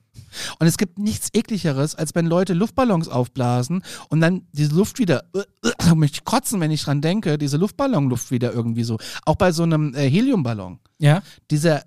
[0.59, 5.23] Und es gibt nichts ekligeres, als wenn Leute Luftballons aufblasen und dann diese Luft wieder,
[5.33, 8.97] äh, äh, ich kotzen, wenn ich dran denke, diese Luftballonluft wieder irgendwie so.
[9.25, 10.79] Auch bei so einem äh, Heliumballon.
[10.99, 11.23] Ja.
[11.49, 11.83] Dieser,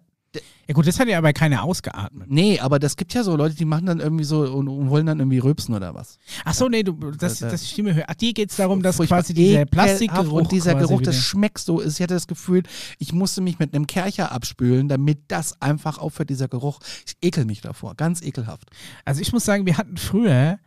[0.69, 2.29] Ja gut, das hat ja aber keiner ausgeatmet.
[2.29, 5.07] Nee, aber das gibt ja so Leute, die machen dann irgendwie so und, und wollen
[5.07, 6.19] dann irgendwie rülpsen oder was.
[6.45, 8.07] Ach so, nee, du, dass, Das- dass die Stimme hört.
[8.09, 11.23] Ach, dir geht es darum, dass Furchtbar quasi dieser Plastikgeruch und dieser Geruch, das wieder-
[11.23, 11.81] schmeckst du.
[11.81, 12.65] Ich hatte das Gefühl,
[12.99, 16.81] ich musste mich mit einem Kercher abspülen, damit das einfach aufhört, dieser Geruch.
[17.07, 18.69] Ich ekel mich davor, ganz ekelhaft.
[19.05, 20.59] Also ich muss sagen, wir hatten früher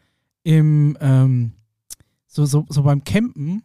[0.44, 1.52] im ähm,
[2.28, 3.64] so, so, so beim Campen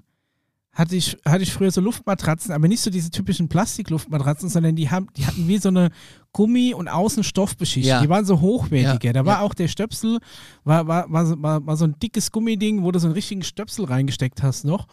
[0.74, 4.90] hatte ich, hatte ich früher so Luftmatratzen, aber nicht so diese typischen Plastikluftmatratzen, sondern die
[4.90, 5.90] haben, die hatten wie so eine
[6.32, 7.88] Gummi- und Außenstoffbeschichtung.
[7.88, 8.02] Ja.
[8.02, 9.08] Die waren so hochwertiger.
[9.08, 9.40] Ja, Da war ja.
[9.42, 10.18] auch der Stöpsel,
[10.64, 13.42] war, war, war, so, war, war so ein dickes Gummiding, wo du so einen richtigen
[13.42, 14.88] Stöpsel reingesteckt hast noch.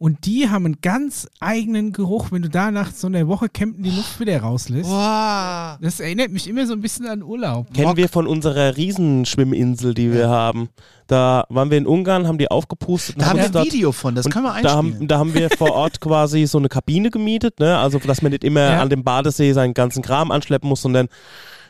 [0.00, 3.82] Und die haben einen ganz eigenen Geruch, wenn du da nach so einer Woche Campen
[3.82, 4.88] die Luft wieder rauslässt.
[4.88, 5.76] Boah.
[5.82, 7.72] Das erinnert mich immer so ein bisschen an Urlaub.
[7.74, 10.68] Kennen wir von unserer Riesenschwimminsel, die wir haben.
[11.08, 13.16] Da waren wir in Ungarn, haben die aufgepustet.
[13.16, 14.94] und Da haben wir ein Video von, das können wir da einspielen.
[14.98, 17.76] haben, da haben wir vor Ort quasi so eine Kabine gemietet, ne?
[17.78, 18.80] Also dass man nicht immer Ja.
[18.80, 21.08] an dem Badesee seinen ganzen Kram anschleppen muss, sondern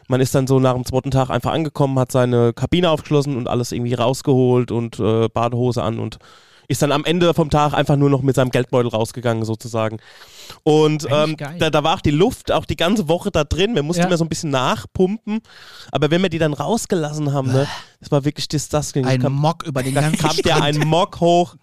[0.07, 3.49] man ist dann so nach dem zweiten Tag einfach angekommen, hat seine Kabine aufgeschlossen und
[3.49, 6.19] alles irgendwie rausgeholt und äh, Badehose an und
[6.69, 9.99] ist dann am Ende vom Tag einfach nur noch mit seinem Geldbeutel rausgegangen sozusagen.
[10.63, 13.75] Und ähm, da, da war auch die Luft auch die ganze Woche da drin.
[13.75, 14.07] Wir mussten Ja.
[14.09, 15.41] immer so ein bisschen nachpumpen.
[15.93, 17.67] Aber wenn wir die dann rausgelassen haben, ne,
[18.01, 19.05] das war wirklich disgusting.
[19.07, 21.57] Ein kam, Mock über den da ganzen kam der ein Mock hoch.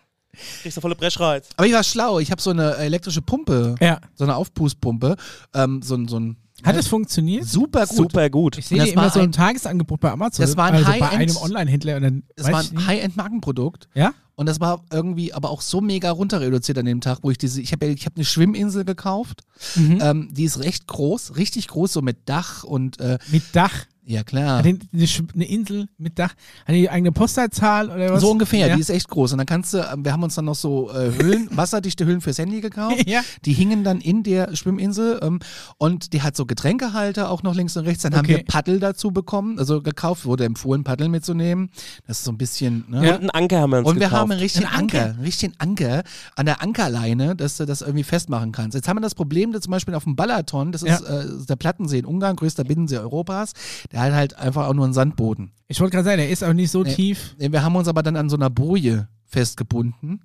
[0.61, 1.47] Kriegst du volle Breschreiz.
[1.55, 4.01] Aber ich war schlau, ich habe so eine elektrische Pumpe, Ja.
[4.15, 5.15] so eine Aufpustpumpe,
[5.53, 7.45] ähm, so, ein- so ein Hat es funktioniert?
[7.45, 7.95] super gut.
[7.95, 8.57] Super gut.
[8.57, 10.45] Ich sehe Das immer war so ein ein- Tagesangebot bei Amazon.
[10.45, 11.95] Das war ein also bei High-End- einem Online-Händler.
[11.97, 12.85] und dann Das war ein.
[12.87, 13.87] High-End-Markenprodukt.
[13.93, 14.13] Ja?
[14.35, 17.37] Und das war irgendwie aber auch so mega runter reduziert an dem Tag, wo ich
[17.37, 19.43] diese, ich habe ja, ich habe eine Schwimminsel gekauft.
[19.75, 19.99] Mhm.
[20.01, 23.85] Ähm, die ist recht groß, richtig groß, so mit Dach und äh, Mit Dach.
[24.05, 24.59] Ja klar.
[24.59, 26.33] Hat die eine, Sch- eine Insel mit Dach.
[26.65, 28.21] Hat die eigene Postleitzahl oder was?
[28.21, 28.75] So ungefähr, Ja.
[28.75, 29.31] die ist echt groß.
[29.33, 32.37] Und dann kannst du, wir haben uns dann noch so äh, Hüllen, wasserdichte Hüllen fürs
[32.37, 33.07] Handy gekauft.
[33.07, 33.21] Ja.
[33.45, 35.39] Die hingen dann in der Schwimminsel ähm,
[35.77, 38.03] und die hat so Getränkehalter auch noch links und rechts.
[38.03, 38.37] Dann haben Okay.
[38.37, 41.69] wir Paddel dazu bekommen, also gekauft, wurde empfohlen, Paddel mitzunehmen.
[42.07, 43.05] Das ist so ein bisschen, ne?
[43.07, 43.15] Ja.
[43.15, 44.21] Und einen Anker haben wir uns Und wir gekauft.
[44.21, 44.97] haben einen richtigen Ein Anker.
[45.01, 46.03] Anker, einen richtigen Anker
[46.35, 48.75] an der Ankerleine, dass du das irgendwie festmachen kannst.
[48.75, 51.55] Jetzt haben wir das Problem, dass zum Beispiel auf dem Balaton, das ist äh, der
[51.55, 53.53] Plattensee in Ungarn, größter Binnensee Europas,
[53.95, 55.51] der hat halt einfach auch nur einen Sandboden.
[55.67, 56.93] Ich wollte gerade sagen, der ist auch nicht so Nee.
[56.93, 57.35] tief.
[57.39, 60.21] Wir haben uns aber dann an so einer Boje festgebunden.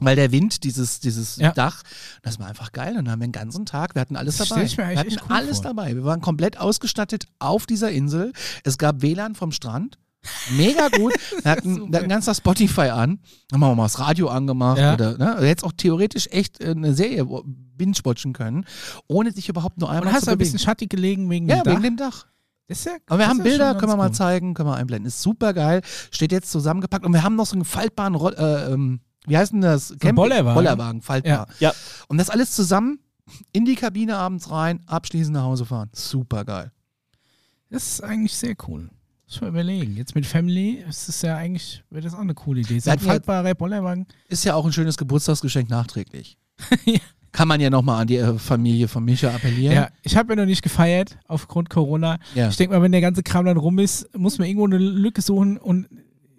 [0.00, 1.52] Weil der Wind, dieses, dieses Ja.
[1.52, 1.82] Dach,
[2.22, 2.96] das war einfach geil.
[2.96, 4.64] Und dann haben wir den ganzen Tag, wir hatten alles Das dabei.
[4.64, 5.66] ich mir wir hatten cool alles vor.
[5.66, 5.94] dabei.
[5.94, 8.32] Wir waren komplett ausgestattet auf dieser Insel.
[8.64, 9.98] Es gab WLAN vom Strand.
[10.56, 11.12] Mega gut.
[11.44, 13.18] Wir hatten, wir hatten ganz das Spotify an.
[13.52, 14.78] Haben wir mal das Radio angemacht.
[14.78, 14.94] Ja.
[14.94, 15.34] Oder, ne?
[15.34, 17.26] Also Jetzt auch theoretisch echt äh, eine Serie
[17.76, 18.64] binge-watchen können,
[19.06, 21.56] ohne sich überhaupt nur Und einmal hast zu du ein bisschen schattig gelegen wegen Ja,
[21.56, 21.72] dem Dach.
[21.72, 22.26] wegen dem Dach.
[22.66, 24.14] Ist ja, Aber wir haben ja Bilder, können wir mal cool.
[24.14, 25.06] zeigen, können wir einblenden.
[25.06, 25.82] Ist super geil.
[26.10, 27.04] Steht jetzt zusammengepackt.
[27.04, 29.90] Und wir haben noch so einen faltbaren, Roll- äh, ähm, wie heißt denn das?
[29.98, 30.54] Camping- Bollerwagen.
[30.54, 31.46] Bollerwagen, faltbar.
[31.60, 31.72] Ja.
[32.08, 33.00] Und das alles zusammen
[33.52, 35.90] in die Kabine abends rein, abschließend nach Hause fahren.
[35.92, 36.72] Super geil.
[37.70, 38.88] Das ist eigentlich sehr cool.
[39.26, 39.96] Muss mal überlegen.
[39.96, 42.78] Jetzt mit Family ist es ja eigentlich, wäre das auch eine coole Idee.
[42.78, 44.06] So ein ja- faltbarer Bollerwagen.
[44.28, 46.38] Ist ja auch ein schönes Geburtstagsgeschenk nachträglich.
[46.84, 46.98] Ja.
[47.34, 49.74] Kann man ja nochmal an die äh, Familie von Micha appellieren.
[49.74, 52.18] Ja, ich habe ja noch nicht gefeiert aufgrund Corona.
[52.36, 52.48] Ja.
[52.48, 55.20] Ich denke mal, wenn der ganze Kram dann rum ist, muss man irgendwo eine Lücke
[55.20, 55.88] suchen und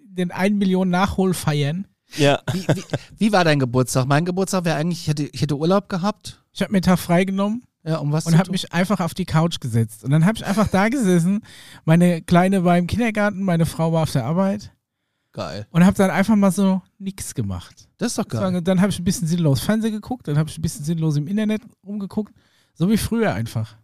[0.06, 1.86] den 1 Million Nachhol feiern.
[2.16, 2.40] Ja.
[2.50, 2.84] Wie, wie,
[3.18, 4.06] wie war dein Geburtstag?
[4.06, 6.42] Mein Geburtstag wäre eigentlich, ich hätte, ich hätte Urlaub gehabt.
[6.54, 9.26] Ich habe mir einen Tag freigenommen Ja, um was und habe mich einfach auf die
[9.26, 10.02] Couch gesetzt.
[10.02, 11.42] Und dann habe ich einfach da gesessen.
[11.84, 14.72] Meine Kleine war im Kindergarten, meine Frau war auf der Arbeit
[15.32, 15.66] Geil.
[15.72, 17.85] und habe dann einfach mal so nichts gemacht.
[17.98, 18.40] Das ist doch geil.
[18.40, 21.16] Sagen, Dann habe ich ein bisschen sinnlos Fernsehen geguckt, dann habe ich ein bisschen sinnlos
[21.16, 22.34] im Internet rumgeguckt.
[22.74, 23.76] So wie früher einfach.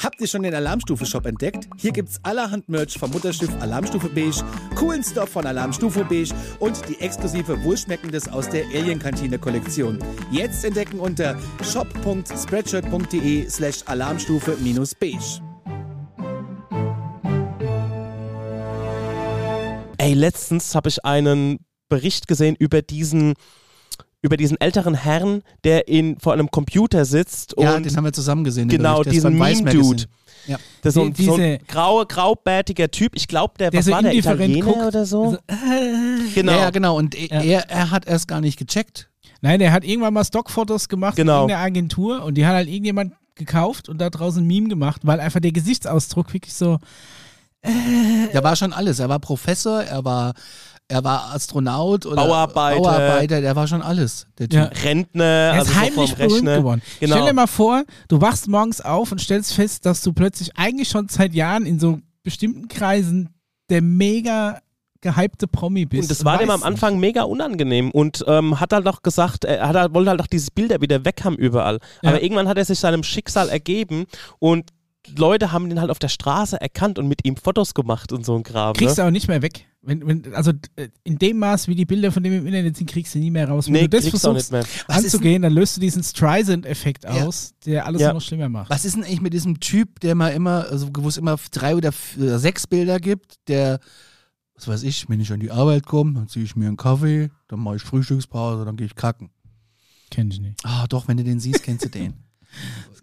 [0.00, 1.68] Habt ihr schon den Alarmstufe-Shop entdeckt?
[1.76, 4.44] Hier gibt's allerhand Merch vom Mutterschiff Alarmstufe Beige,
[4.76, 9.98] coolen Stuff von Alarmstufe Beige und die exklusive Wohlschmeckendes aus der Alien-Kantine-Kollektion.
[10.30, 15.40] Jetzt entdecken unter shop.spreadshirt.de slash alarmstufe-beige.
[19.96, 23.34] Ey, letztens habe ich einen Bericht gesehen über diesen
[24.20, 28.12] über diesen älteren Herrn, der in, vor einem Computer sitzt ja, und den haben wir
[28.12, 28.66] zusammen gesehen.
[28.68, 30.06] genau diesen Meme-Dude.
[30.48, 30.56] Ja.
[30.82, 33.12] Das ist so so ein graue, graubärtiger Typ.
[33.14, 34.82] Ich glaube, der, Der was so war der Italiener guckt.
[34.84, 35.22] oder so?
[35.22, 36.52] Also, äh, genau.
[36.52, 36.96] Ja, genau.
[36.96, 37.42] Und Ja.
[37.42, 39.08] er, er hat erst gar nicht gecheckt.
[39.40, 41.42] Nein, der hat irgendwann mal Stockfotos gemacht Genau.
[41.42, 45.02] in der Agentur und die hat halt irgendjemand gekauft und da draußen ein Meme gemacht,
[45.04, 46.78] weil einfach der Gesichtsausdruck wirklich so.
[48.32, 48.98] Der war schon alles.
[48.98, 50.34] Er war Professor, er war,
[50.88, 52.80] er war Astronaut oder Bauarbeiter.
[52.80, 54.26] Bauarbeiter, der war schon alles.
[54.38, 54.58] Der Typ.
[54.58, 54.64] Ja.
[54.84, 56.56] Rentner, Er ist also so heimlich vom berühmt Rechner.
[56.56, 56.82] geworden.
[57.00, 57.16] Genau.
[57.16, 60.88] Stell dir mal vor, du wachst morgens auf und stellst fest, dass du plötzlich eigentlich
[60.88, 63.28] schon seit Jahren in so bestimmten Kreisen
[63.70, 64.60] der mega
[65.00, 66.02] gehypte Promi bist.
[66.04, 69.68] Und das war dem am Anfang mega unangenehm und ähm, hat halt auch gesagt, er
[69.68, 71.78] hat, halt- wollte halt auch diese Bilder wieder weg haben überall.
[72.02, 72.08] Ja.
[72.10, 74.06] Aber irgendwann hat er sich seinem Schicksal ergeben
[74.40, 74.70] und
[75.16, 78.36] Leute haben ihn halt auf der Straße erkannt und mit ihm Fotos gemacht und so
[78.36, 78.72] ein Kram.
[78.72, 78.78] nicht.
[78.78, 79.02] Kriegst ne?
[79.04, 79.66] du auch nicht mehr weg.
[79.80, 82.90] Wenn, wenn, also äh, in dem Maß, wie die Bilder von dem im Internet sind,
[82.90, 83.66] kriegst du nie mehr raus.
[83.66, 87.04] Wenn Nee, du das kriegst du auch nicht versuchst anzugehen, dann löst du diesen Streisand-Effekt
[87.04, 87.24] Ja.
[87.26, 88.12] aus, der alles Ja.
[88.12, 88.70] noch schlimmer macht.
[88.70, 91.76] Was ist denn eigentlich mit diesem Typ, der mal immer, also wo es immer drei
[91.76, 93.78] oder oder sechs Bilder gibt, der,
[94.56, 97.30] was weiß ich, wenn ich an die Arbeit komme, dann ziehe ich mir einen Kaffee,
[97.46, 99.30] dann mache ich Frühstückspause, dann gehe ich kacken.
[100.10, 100.58] Kenn ich nicht.
[100.64, 102.14] Ah, doch, wenn du den siehst, kennst du den.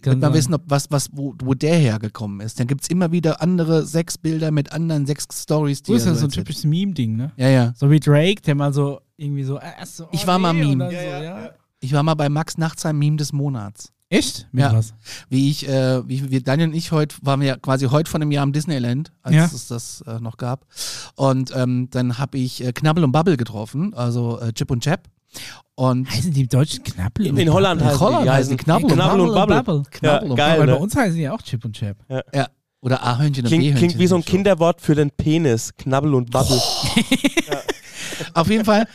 [0.05, 0.33] Mal sein.
[0.33, 2.59] wissen, ob was, was, wo, wo der hergekommen ist.
[2.59, 6.05] Dann gibt es immer wieder andere sechs Bilder mit anderen sechs Stories, die Du ist
[6.05, 6.45] ja so ein erzählt.
[6.45, 7.31] typisches Meme-Ding, ne?
[7.37, 7.73] Ja, ja.
[7.75, 9.57] So wie Drake, der mal so irgendwie so.
[9.57, 10.93] Äh, erst so Ich oh war mal nee, und Meme.
[10.93, 11.49] Ja, so, ja, ja.
[11.79, 13.91] Ich war mal bei Max nachts ein Meme des Monats.
[14.09, 14.47] Echt?
[14.51, 14.73] Mit Ja.
[14.73, 14.93] was?
[15.29, 18.21] Wie ich, äh, wie wir, Daniel und ich heute, waren wir ja quasi heute von
[18.21, 19.45] einem Jahr im Disneyland, als Ja.
[19.45, 20.67] es das äh, noch gab.
[21.15, 25.07] Und ähm, dann habe ich äh, Knabbel und Bubble getroffen, also äh, Chip und Chap.
[25.75, 27.25] Und Heißen die im Deutschen Knappel?
[27.27, 29.55] In, in Holland heißen Holland die, die heißen die Knabbel und Knabbel und Bubble.
[29.63, 29.83] Bubble.
[29.91, 30.79] Knabbel Ja, und geil, Weil bei ne?
[30.79, 31.97] uns heißen die auch Chip und Chap.
[32.33, 32.47] ja,
[32.81, 33.75] oder Ahörnchen und Klingt, B-Hörnchen.
[33.77, 34.31] klingt wie so ein schon.
[34.31, 35.73] Kinderwort für den Penis.
[35.75, 36.61] Knabbel und Bubble.
[38.33, 38.87] Auf jeden Fall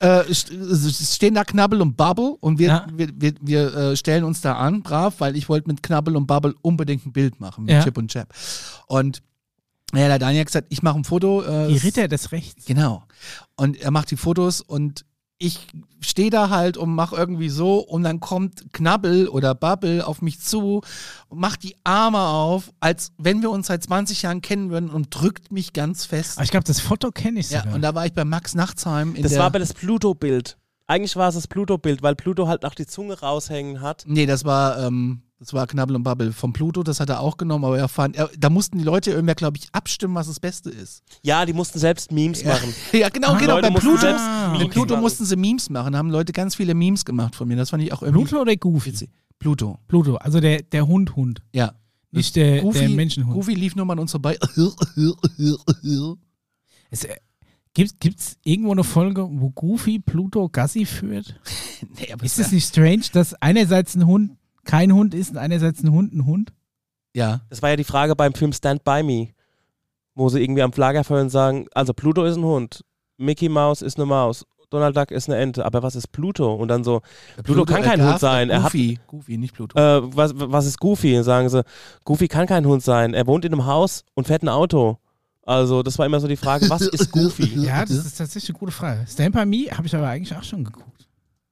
[0.00, 2.86] äh, stehen da Knabbel und Bubble und wir, Ja.
[2.92, 6.26] wir, wir, wir äh, stellen uns da an, brav, weil ich wollte mit Knabbel und
[6.26, 7.82] Bubble unbedingt ein Bild machen mit Ja.
[7.82, 8.28] Chip und Chap.
[8.86, 9.22] Und
[9.94, 11.42] ja, der Daniel hat gesagt, ich mache ein Foto.
[11.42, 12.64] Äh, Die Ritter des Rechts.
[12.66, 13.04] Genau.
[13.56, 15.04] Und er macht die Fotos und
[15.38, 15.66] ich
[16.00, 20.40] stehe da halt und mache irgendwie so und dann kommt Knabbel oder Bubble auf mich
[20.40, 20.80] zu
[21.28, 25.08] und macht die Arme auf, als wenn wir uns seit 20 Jahren kennen würden und
[25.10, 26.38] drückt mich ganz fest.
[26.38, 27.74] Aber ich glaube, das Foto kenne ich Ja, sogar.
[27.74, 30.56] und da war ich bei Max Nachtsheim in Das der war aber das Pluto-Bild.
[30.86, 34.04] Eigentlich war es das Pluto-Bild, weil Pluto halt auch die Zunge raushängen hat.
[34.06, 37.36] Nee, das war, ähm, das war Knabbel und Bubble vom Pluto, das hat er auch
[37.36, 40.40] genommen, aber er fand, er, da mussten die Leute irgendwer, glaube ich, abstimmen, was das
[40.40, 41.02] Beste ist.
[41.22, 42.50] Ja, die mussten selbst Memes Ja.
[42.54, 42.72] machen.
[42.92, 43.38] Ja, genau, Ah.
[43.38, 43.60] genau.
[43.60, 44.52] Bei Pluto, selbst Ah.
[44.52, 47.48] bei Memes Pluto mussten sie Memes machen, da haben Leute ganz viele Memes gemacht von
[47.48, 47.56] mir.
[47.56, 48.90] Das fand ich auch irgendwie Pluto oder Goofy?
[48.92, 49.10] witzig.
[49.38, 51.42] Pluto, Pluto, also der, der Hund-Hund.
[51.52, 51.74] ja.
[52.12, 53.34] Nicht der, Goofy, der Menschenhund.
[53.34, 54.38] Goofy lief nur mal an uns vorbei.
[56.90, 57.16] Es, äh,
[57.74, 61.34] gibt es irgendwo eine Folge, wo Goofy Pluto Gassi führt?
[61.98, 65.82] nee, aber Ist es nicht strange, dass einerseits ein Hund kein Hund ist und einerseits
[65.82, 66.52] ein Hund ein Hund?
[67.14, 67.40] Ja.
[67.50, 69.28] Das war ja die Frage beim Film Stand By Me,
[70.14, 72.84] wo sie irgendwie am Lagerfeuer und sagen, also Pluto ist ein Hund,
[73.16, 76.52] Mickey Mouse ist eine Maus, Donald Duck ist eine Ente, aber was ist Pluto?
[76.54, 77.02] Und dann so,
[77.44, 79.78] Pluto kann kein Hund sein, er hat- Goofy, Goofy, nicht Pluto.
[79.78, 81.22] äh, was, was ist Goofy?
[81.22, 81.62] Sagen sie,
[82.04, 84.98] Goofy kann kein Hund sein, er wohnt in einem Haus und fährt ein Auto.
[85.46, 87.60] Also das war immer so die Frage, was ist Goofy?
[87.60, 89.06] Ja, das ist tatsächlich eine gute Frage.
[89.06, 91.03] Stand By Me habe ich aber eigentlich auch schon geguckt.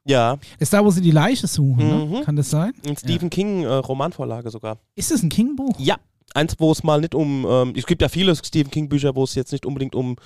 [0.05, 2.07] Ja, Das ist da, wo sie die Leiche suchen, ne?
[2.21, 2.25] Mhm.
[2.25, 2.73] Kann das sein?
[2.87, 4.79] ein Stephen King äh, Romanvorlage sogar.
[4.97, 5.75] Ist das ein King-Buch?
[5.79, 5.97] Ja,
[6.35, 9.23] eins, wo es mal nicht um, ähm, es gibt ja viele Stephen King Bücher, wo
[9.25, 10.17] es jetzt nicht unbedingt um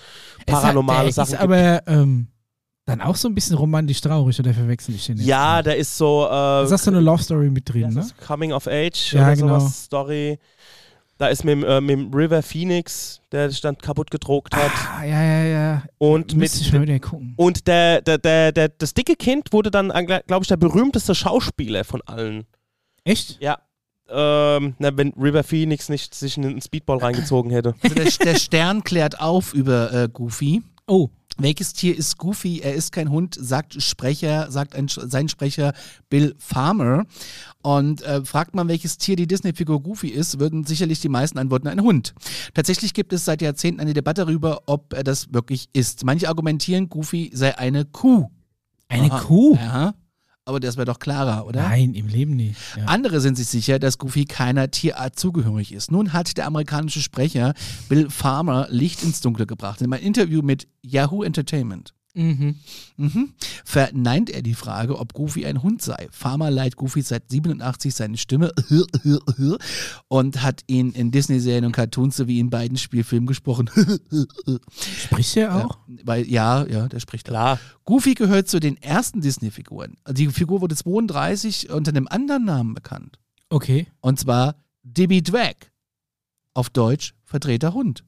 [0.46, 2.28] Es hat- paranormale der Sachen ist aber ähm,
[2.86, 5.26] dann auch so ein bisschen romantisch traurig, oder verwechsel ich den jetzt?
[5.26, 6.24] Ja, der ist so.
[6.24, 7.94] Äh, Da ist so eine Love Story mit drin, ne?
[7.96, 8.14] das?
[8.16, 9.58] Coming of Age Ja, oder genau.
[9.58, 10.38] sowas, Story.
[11.18, 14.70] Da ist mit, dem, äh, mit River Phoenix, der sich dann kaputt gedruckt hat.
[14.98, 15.82] Ah, ja, ja, ja.
[15.96, 17.32] Und mit, ich mal wieder gucken.
[17.36, 21.84] Und der, der, der, der, das dicke Kind wurde dann, glaube ich, der berühmteste Schauspieler
[21.84, 22.44] von allen.
[23.04, 23.40] Echt?
[23.40, 23.58] Ja.
[24.08, 27.74] Ähm, na, wenn River Phoenix nicht sich in einen Speedball reingezogen hätte.
[27.82, 30.62] Also der, der Stern klärt auf über äh, Goofy.
[30.86, 32.60] Oh, Welches Tier ist Goofy?
[32.60, 35.72] Er ist kein Hund, sagt Sprecher, sagt ein, sein Sprecher
[36.08, 37.04] Bill Farmer.
[37.62, 41.68] Und äh, fragt man, welches Tier die Disney-Figur Goofy ist, würden sicherlich die meisten antworten,
[41.68, 42.14] ein Hund.
[42.54, 46.04] Tatsächlich gibt es seit Jahrzehnten eine Debatte darüber, ob er das wirklich ist.
[46.04, 48.30] Manche argumentieren, Goofy sei eine Kuh.
[48.88, 49.20] eine Aha.
[49.20, 49.56] Kuh?
[49.56, 49.94] Ja,
[50.46, 51.62] aber das wäre doch klarer, oder?
[51.62, 52.56] Nein, im Leben nicht.
[52.76, 52.84] Ja.
[52.84, 55.90] Andere sind sich sicher, dass Goofy keiner Tierart zugehörig ist.
[55.90, 57.52] Nun hat der amerikanische Sprecher
[57.88, 59.82] Bill Farmer Licht ins Dunkle gebracht.
[59.82, 62.54] In einem Interview mit Yahoo Entertainment Mhm.
[62.96, 63.34] mhm.
[63.64, 66.08] verneint er die Frage, ob Goofy ein Hund sei.
[66.10, 68.52] Farmer leiht Goofy seit 87 seine Stimme
[70.08, 73.68] und hat ihn in Disney-Serien und Cartoons sowie in beiden Spielfilmen gesprochen.
[74.80, 75.78] Spricht er auch?
[75.86, 77.32] Ja, weil, ja, ja, der spricht auch.
[77.32, 77.60] Klar.
[77.84, 79.96] Goofy gehört zu den ersten Disney-Figuren.
[80.10, 83.18] Die Figur wurde 32 unter einem anderen Namen bekannt.
[83.50, 83.88] Okay.
[84.00, 85.54] Und zwar Dibby Drag.
[86.54, 88.04] Auf Deutsch Vertreter Hund.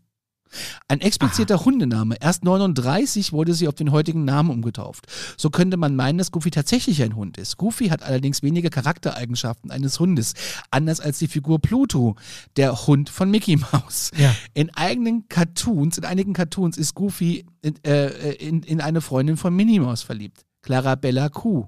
[0.89, 2.17] Ein expliziter Hundename.
[2.21, 5.07] Erst 39 wurde sie auf den heutigen Namen umgetauft.
[5.37, 7.57] So könnte man meinen, dass Goofy tatsächlich ein Hund ist.
[7.57, 10.35] Goofy hat allerdings wenige Charaktereigenschaften eines Hundes.
[10.71, 12.17] Anders als die Figur Pluto,
[12.57, 14.11] der Hund von Mickey Mouse.
[14.17, 14.35] Ja.
[14.55, 19.55] In eigenen Cartoons, in einigen Cartoons ist Goofy in, äh, in, in eine Freundin von
[19.55, 20.45] Minnie Mouse verliebt.
[20.63, 21.67] Clarabella Kuh.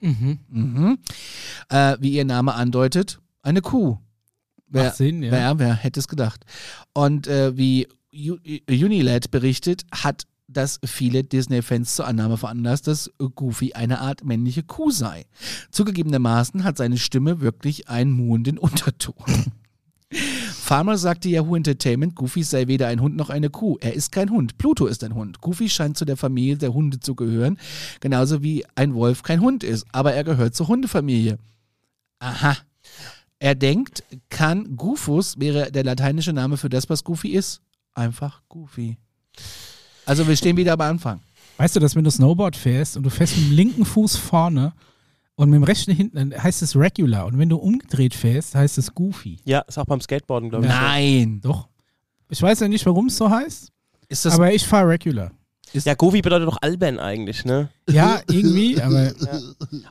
[0.00, 0.38] Mhm.
[0.48, 0.98] Mhm.
[1.68, 3.98] Äh, wie ihr Name andeutet, eine Kuh.
[4.66, 5.30] Wer, Macht Sinn, ja.
[5.30, 6.44] wer, wer hätte es gedacht?
[6.92, 7.88] Und äh, wie
[8.68, 14.90] Unilad berichtet, hat das viele Disney-Fans zur Annahme veranlasst, dass Goofy eine Art männliche Kuh
[14.90, 15.24] sei.
[15.70, 19.14] Zugegebenermaßen hat seine Stimme wirklich einen muhenden Unterton.
[20.52, 23.76] Farmer sagte Yahoo Entertainment, Goofy sei weder ein Hund noch eine Kuh.
[23.80, 24.58] Er ist kein Hund.
[24.58, 25.40] Pluto ist ein Hund.
[25.40, 27.58] Goofy scheint zu der Familie der Hunde zu gehören,
[28.00, 29.86] genauso wie ein Wolf kein Hund ist.
[29.92, 31.38] Aber er gehört zur Hundefamilie.
[32.20, 32.56] Aha.
[33.38, 37.60] Er denkt, kann Goofus wäre der lateinische Name für das, was Goofy ist.
[37.94, 38.96] Einfach Goofy.
[40.06, 41.20] Also wir stehen wieder am Anfang.
[41.56, 44.72] Weißt du, dass wenn du Snowboard fährst und du fährst mit dem linken Fuß vorne
[45.36, 47.26] und mit dem rechten hinten, dann heißt es Regular.
[47.26, 49.38] Und wenn du umgedreht fährst, heißt es Goofy.
[49.44, 50.72] Ja, ist auch beim Skateboarden, glaube ich.
[50.72, 50.78] so.
[50.78, 51.40] Nein.
[51.40, 51.68] Doch.
[52.28, 53.70] Ich weiß ja nicht, warum es so heißt,
[54.08, 55.30] Ist das aber ich fahre Regular.
[55.74, 57.68] Ja, Goofy bedeutet doch albern eigentlich, ne?
[57.88, 59.12] Ja, irgendwie, aber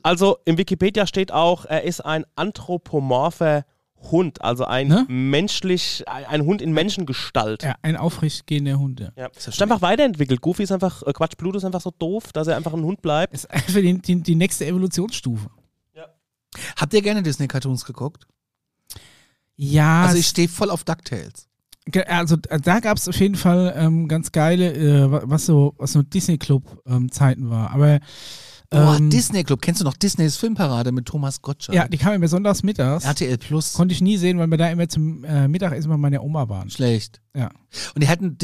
[0.02, 3.65] Also im Wikipedia steht auch, er ist ein anthropomorpher
[4.12, 5.06] Hund, also ein Ne?
[5.08, 7.63] menschlich, ein ein Hund in Menschengestalt.
[7.63, 9.00] ja, ein aufrecht gehender Hund.
[9.00, 9.12] Ja.
[9.15, 9.28] Ja.
[9.28, 10.41] Ist einfach weiterentwickelt.
[10.41, 13.02] Goofy ist einfach, äh, Quatsch, Pluto ist einfach so doof, dass er einfach ein Hund
[13.02, 13.34] bleibt.
[13.34, 15.50] Ist einfach die, die, die nächste Evolutionsstufe.
[16.76, 18.28] Habt ihr gerne Disney-Cartoons geguckt?
[19.56, 21.48] Ja, Also ich stehe voll auf DuckTales.
[22.08, 25.91] Also da gab es auf jeden Fall ähm, ganz geile, äh, wa- was so, was
[25.91, 27.72] so Disney Club ähm, Zeiten war.
[27.72, 28.00] Aber
[28.69, 29.62] Boah, ähm, Disney Club.
[29.62, 31.76] Kennst du noch Disneys Filmparade mit Thomas Gottschalk?
[31.76, 33.04] ja, die kam immer sonntags mittags.
[33.06, 33.74] RTL Plus.
[33.74, 36.69] Konnte ich nie sehen, weil wir da immer zum äh, Mittagessen bei meiner Oma waren.
[36.72, 37.22] Schlecht.
[37.36, 37.50] Ja.
[37.93, 38.36] Und die hatten.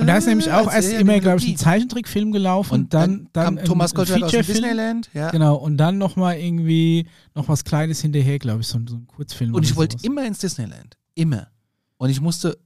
[0.00, 1.56] Und da ist nämlich auch erst er immer, glaube ich, ein.
[1.56, 2.74] Zeichentrickfilm gelaufen.
[2.74, 4.30] Und dann, dann, ein- Thomas Gottschalk aus.
[4.32, 5.10] Disneyland.
[5.14, 5.30] Ja.
[5.30, 9.06] Genau, und dann nochmal irgendwie noch was Kleines hinterher, glaube ich, so, ein- so ein
[9.06, 9.54] Kurzfilm.
[9.54, 10.96] Und ich wollte immer ins Disneyland.
[11.18, 11.48] Immer.
[11.96, 12.56] Und ich musste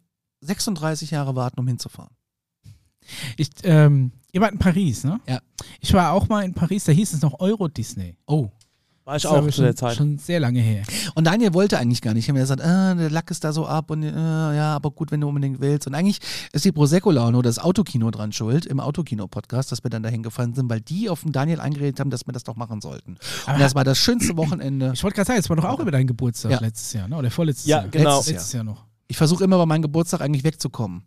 [0.43, 2.15] 36 Jahre warten, um hinzufahren.
[3.39, 5.21] Ich, ähm, ihr wart in Paris, ne?
[5.27, 5.41] Ja.
[5.81, 8.15] Ich war auch mal in Paris, da hieß es noch Euro Disney.
[8.27, 8.51] Oh.
[9.05, 9.97] War ich Das auch zu schon, der Zeit.
[9.97, 10.85] schon sehr lange her.
[11.17, 12.25] Und Daniel wollte eigentlich gar nicht.
[12.25, 14.93] Ich habe mir gesagt, ah, der Lack ist da so ab und äh, ja, aber
[14.93, 15.89] gut, wenn du unbedingt willst.
[15.89, 16.19] Und eigentlich
[16.53, 20.55] ist die Prosecco-Laune oder das Autokino dran schuld, im Autokino-Podcast, dass wir dann dahin gefahren
[20.55, 23.17] sind, weil die auf den Daniel eingeredet haben, dass wir das doch machen sollten.
[23.47, 24.93] Aber und das war das schönste Wochenende.
[24.95, 26.61] Ich wollte gerade sagen, es war doch auch über deinen Geburtstag Ja.
[26.61, 27.17] letztes Jahr, ne?
[27.17, 27.89] Oder vorletztes Ja, Jahr.
[27.89, 28.17] genau.
[28.19, 28.85] Letztes, letztes Jahr noch.
[29.09, 31.03] Ich versuche immer bei meinem Geburtstag eigentlich wegzukommen.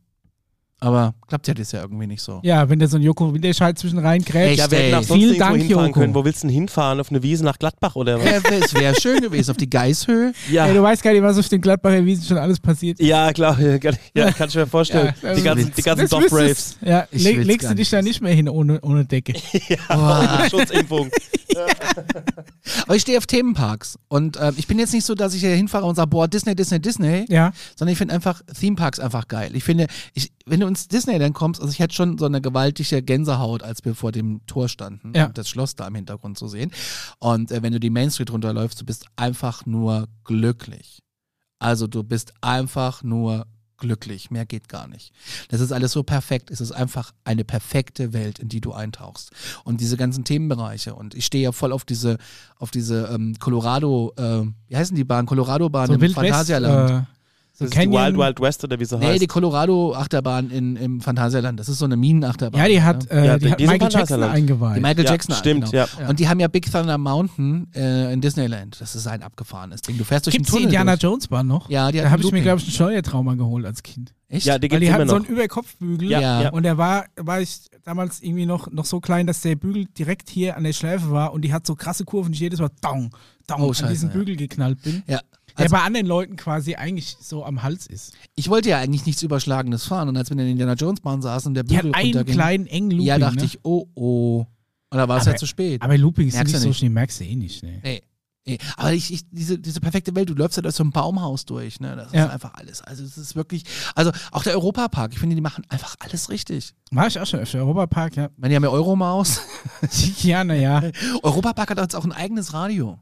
[0.81, 2.41] Aber klappt ja das ja irgendwie nicht so.
[2.43, 4.49] Ja, wenn der so ein Joko Winterscheid zwischen rein grätscht.
[4.51, 4.59] Echt?
[4.59, 5.99] Ja, wir hätten auch sonst Vielen Dank, hinfahren Joko.
[6.01, 6.13] können.
[6.15, 6.99] Wo willst du denn hinfahren?
[6.99, 8.43] Auf eine Wiese nach Gladbach oder was?
[8.65, 10.33] Es wäre schön gewesen auf die Geishöhe.
[10.51, 12.99] Ja, Ey, du weißt gar nicht, was auf den Gladbacher Wiesen schon alles passiert.
[12.99, 13.59] ja klar.
[13.59, 15.13] Ja, kann- ja, kann ich mir vorstellen.
[15.23, 16.77] Ja, die ganzen, die ganzen Dog Braves.
[16.81, 19.33] Ja, leg, legst du dich da nicht mehr hin ohne, ohne Decke.
[19.87, 20.45] Boah.
[20.51, 21.09] Schutzimpfung.
[22.83, 23.97] Aber ich stehe auf Themenparks.
[24.07, 26.55] Und äh, ich bin jetzt nicht so, dass ich hier hinfahre und sage, boah, Disney,
[26.55, 27.25] Disney, Disney.
[27.29, 27.53] Ja.
[27.75, 29.51] sondern ich finde einfach Themeparks einfach geil.
[29.53, 33.01] Ich finde, ich, wenn du ins Disneyland kommst, also ich hatte schon so eine gewaltige
[33.01, 35.27] Gänsehaut, als wir vor dem Tor standen Ja.
[35.27, 36.71] und das Schloss da im Hintergrund zu sehen.
[37.19, 40.99] Und äh, wenn du die Main Street runterläufst, du bist einfach nur glücklich.
[41.59, 43.45] Also du bist einfach nur
[43.77, 44.31] glücklich.
[44.31, 45.11] Mehr geht gar nicht.
[45.49, 46.49] Das ist alles so perfekt.
[46.49, 49.31] Es ist einfach eine perfekte Welt, in die du eintauchst.
[49.65, 50.95] Und diese ganzen Themenbereiche.
[50.95, 52.17] Und ich stehe ja voll auf diese,
[52.57, 55.25] auf diese ähm, Colorado, äh, wie heißen die Bahn?
[55.25, 56.91] Colorado-Bahn So im Wild West, Phantasialand.
[56.91, 57.03] äh,
[57.57, 58.03] so Das ist die Canyon.
[58.03, 59.21] Wild Wild West oder wie sie Nee, heißt.
[59.21, 61.59] die Colorado-Achterbahn in, im Phantasialand.
[61.59, 62.59] Das ist so eine Minenachterbahn.
[62.61, 64.77] ja, die hat, äh, Ja, die die- hat die Michael Jackson eingeweiht.
[64.77, 65.35] Die Michael Ja, Jackson.
[65.35, 65.85] stimmt, genau.
[65.99, 66.09] ja.
[66.09, 68.79] Und die haben ja Big Thunder Mountain äh, in Disneyland.
[68.81, 69.97] Das ist ein abgefahrenes Ding.
[69.97, 71.03] Du fährst durch Gibt's den die Tunnel Indiana durch.
[71.03, 71.69] Jones Bahn noch?
[71.69, 74.13] Ja, die hat Da habe ein ich mir, glaube ich, einen Steuertrauma geholt als Kind.
[74.27, 74.45] Echt?
[74.47, 75.25] Ja, die Weil die immer hatten so noch.
[75.25, 76.09] einen Überkopfbügel.
[76.09, 76.41] Ja, Ja.
[76.43, 76.49] ja.
[76.49, 80.29] Und der war, war ich damals irgendwie noch, noch so klein, dass der Bügel direkt
[80.29, 82.69] hier an der Schläfe war und die hat so krasse Kurven, die ich jedes Mal
[82.81, 83.11] dong,
[83.47, 84.15] dong Oh, an scheiße, diesen ja.
[84.15, 85.03] Bügel geknallt bin.
[85.07, 85.19] Ja.
[85.57, 88.13] Der Also, bei anderen Leuten quasi eigentlich so am Hals ist.
[88.35, 90.09] ich wollte ja eigentlich nichts Überschlagendes fahren.
[90.09, 92.33] Und als wir in der Indiana Jones Bahn saßen und der Bügel hat einen runterging,
[92.35, 93.05] kleinen engen Looping.
[93.07, 93.45] ja, dachte ne?
[93.45, 94.45] ich, oh, oh.
[94.91, 95.81] Und da war es ja zu spät.
[95.81, 96.77] Aber Looping ist Merkst nicht so nicht.
[96.77, 97.63] schnell, merkst du eh nicht.
[97.63, 97.79] Ne?
[97.83, 98.01] Nee.
[98.47, 98.59] Nee.
[98.77, 101.79] Aber ich, ich, diese, diese perfekte Welt, du läufst ja durch so ein Baumhaus durch,
[101.79, 101.95] ne?
[101.95, 102.25] Das Ja.
[102.25, 102.79] ist einfach alles.
[102.83, 103.63] Also es ist wirklich,
[103.95, 106.75] also auch der Europapark, ich finde, die machen einfach alles richtig.
[106.91, 107.57] War ich auch schon öfter.
[107.57, 108.25] Europapark, ja.
[108.25, 109.41] Ich meine, die haben ja Euromaus.
[110.21, 110.83] ja, naja.
[111.23, 112.99] Europapark hat jetzt auch ein eigenes Radio.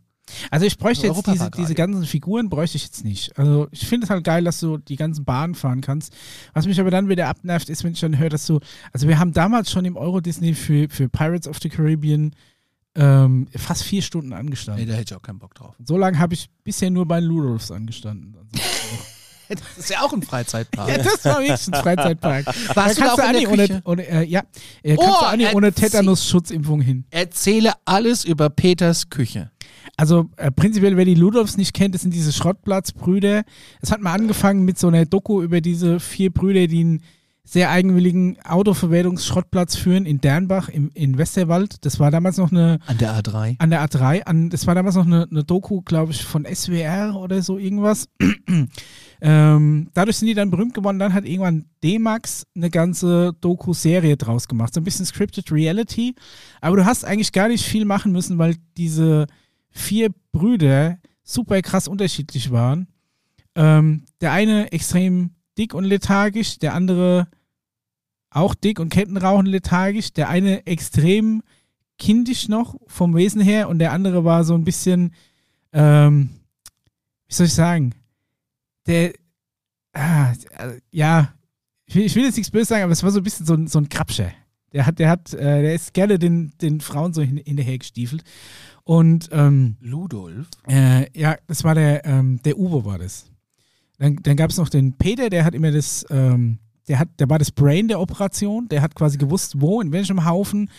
[0.51, 3.38] Also ich bräuchte jetzt diese, diese ganzen Figuren, bräuchte ich jetzt nicht.
[3.38, 6.13] Also ich finde es halt geil, dass du die ganzen Bahnen fahren kannst.
[6.53, 8.59] Was mich aber dann wieder abnervt, ist, wenn ich dann höre, dass du,
[8.93, 12.34] also wir haben damals schon im Euro Disney für, für Pirates of the Caribbean
[12.95, 14.88] ähm, fast vier Stunden Nee, angestanden.
[14.88, 15.76] da hätte ich auch keinen Bock drauf.
[15.84, 18.36] So lange habe ich bisher nur bei Ludolfs angestanden.
[19.49, 20.88] Also, Das ist ja auch ein Freizeitpark.
[20.88, 22.45] ja, das war wirklich ein Freizeitpark.
[22.76, 24.41] Warst du da kannst auch du Anni ohne, ohne, äh, ja,
[24.82, 27.03] äh, kannst Oh, du Anni ohne Tetanus-Schutzimpfung hin.
[27.11, 29.51] Erzähle alles über Peters Küche.
[29.97, 33.43] Also äh, prinzipiell, wer die Ludolfs nicht kennt, das sind diese Schrottplatzbrüder.
[33.82, 37.01] Es hat mal angefangen mit so einer Doku über diese vier Brüder, die einen
[37.45, 41.86] sehr eigenwilligen Autoverwertungsschrottplatz führen in Dernbach im, in Westerwald.
[41.86, 43.55] Das war damals noch eine, An der A3.
[43.59, 47.16] an der A3, an, das war damals noch eine, eine Doku, glaube ich, von SWR
[47.18, 48.07] oder so irgendwas.
[49.22, 50.99] ähm, dadurch sind die dann berühmt geworden.
[50.99, 54.74] Dann hat irgendwann D-Max eine ganze Doku-Serie draus gemacht.
[54.74, 56.16] So ein bisschen Scripted Reality.
[56.61, 59.28] Aber du hast eigentlich gar nicht viel machen müssen, weil diese
[59.74, 62.88] vier Brüder super krass unterschiedlich waren.
[63.55, 67.28] Ähm, der eine extrem dick und lethargisch, der andere
[68.30, 71.43] auch dick und Kettenrauchen lethargisch, der eine extrem
[71.97, 75.13] kindisch noch vom Wesen her und der andere war so ein bisschen,
[75.71, 76.30] ähm,
[77.28, 77.93] wie soll ich sagen,
[78.88, 79.13] der,
[79.93, 80.34] ah,
[80.91, 81.34] ja,
[81.86, 83.53] ich will, ich will jetzt nichts böse sagen, aber es war so ein bisschen so
[83.53, 84.32] ein, so ein Krabscher.
[84.71, 88.24] Der hat, der hat, äh, der ist gerne den, den Frauen so hin, hinterher gestiefelt.
[88.86, 90.48] Und ähm, Ludolf.
[90.68, 93.26] äh, ja, das war der, ähm, der Uwe war das.
[93.98, 96.60] Dann, dann gab es noch den Peter, der hat immer das, ähm,
[96.90, 100.26] der hat, der war das Brain der Operation, der hat quasi gewusst, wo, in welchem
[100.26, 100.70] Haufen,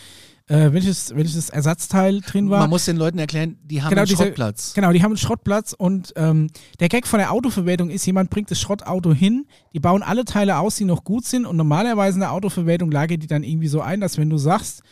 [0.49, 2.61] äh, welches, welches Ersatzteil drin war.
[2.61, 4.75] Man muss den Leuten erklären, die haben Genau, einen diese- Schrottplatz.
[4.75, 6.51] Genau, die haben einen Schrottplatz und ähm,
[6.81, 10.59] der Gag von der Autoverwertung ist, jemand bringt das Schrottauto hin, die bauen alle Teile
[10.59, 13.81] aus, die noch gut sind und normalerweise in der Autoverwertung lagert die dann irgendwie so
[13.81, 14.83] ein, dass wenn du sagst,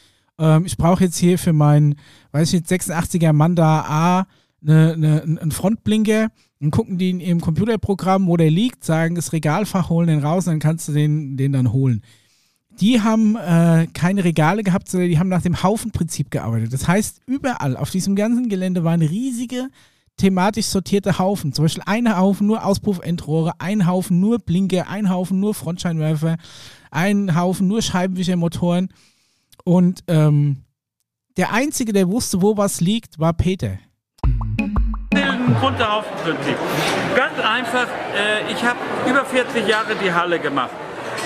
[0.42, 1.94] ähm, ich brauche jetzt hier für meinen,
[2.32, 4.26] weiß ich nicht, 86er Manda A
[4.60, 6.28] eine, eine, einen Frontblinker,
[6.60, 10.44] dann gucken die in ihrem Computerprogramm, wo der liegt, sagen, das Regalfach holen den raus,
[10.44, 12.02] dann kannst du den, den dann holen.
[12.80, 16.72] Die haben äh, keine Regale gehabt, sondern die haben nach dem Haufenprinzip gearbeitet.
[16.72, 19.68] Das heißt, überall auf diesem ganzen Gelände waren riesige
[20.16, 21.52] thematisch sortierte Haufen.
[21.52, 26.36] Zum Beispiel ein Haufen nur Auspuffendrohre, ein Haufen nur Blinker, ein Haufen nur Frontscheinwerfer,
[26.90, 28.88] ein Haufen nur Scheibenwischermotoren.
[29.64, 30.64] Und ähm,
[31.36, 33.78] der Einzige, der wusste, wo was liegt, war Peter.
[35.62, 36.56] Grundhaufenprinzip.
[37.14, 37.86] Ganz einfach,
[38.16, 40.70] äh, ich habe über 40 Jahre die Halle gemacht.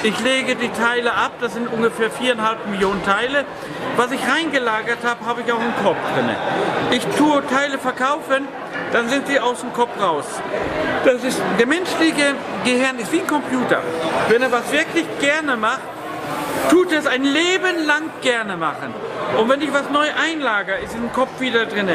[0.03, 3.47] Ich lege die Teile ab, das sind ungefähr viereinhalb Millionen Teile.
[3.97, 6.29] Was ich reingelagert habe, habe ich auch im Kopf drin.
[6.91, 8.47] Ich tue Teile verkaufen,
[8.93, 10.27] dann sind sie aus dem Kopf raus.
[11.05, 12.35] Das ist, der menschliche
[12.65, 13.81] Gehirn ist wie ein Computer.
[14.29, 15.81] Wenn er was wirklich gerne macht,
[16.71, 18.95] tut es ein Leben lang gerne machen.
[19.39, 21.89] Und wenn ich was neu einlager, ist im Kopf wieder drin.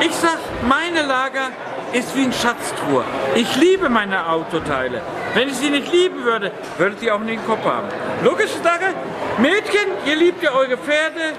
[0.00, 0.38] Ich sag,
[0.68, 1.50] meine Lager
[1.92, 3.04] ist wie ein Schatztruhe.
[3.34, 5.00] Ich liebe meine Autoteile.
[5.34, 7.88] Wenn ich sie nicht lieben würde, würde ich sie auch nicht im Kopf haben.
[8.22, 8.94] Logische Sache,
[9.38, 11.34] Mädchen, ihr liebt ja eure Pferde,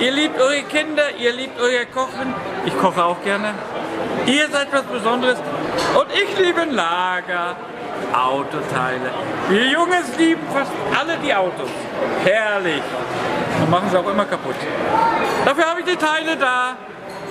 [0.00, 2.34] ihr liebt eure Kinder, ihr liebt euer Kochen.
[2.64, 3.54] Ich koche auch gerne.
[4.26, 5.38] Ihr seid was Besonderes.
[5.98, 7.56] Und ich liebe ein Lager.
[8.12, 9.10] Autoteile.
[9.48, 11.68] Wir Jungs lieben fast alle die Autos.
[12.24, 12.82] Herrlich.
[13.62, 14.56] Und machen sie auch immer kaputt.
[15.44, 16.76] Dafür habe ich die Teile da.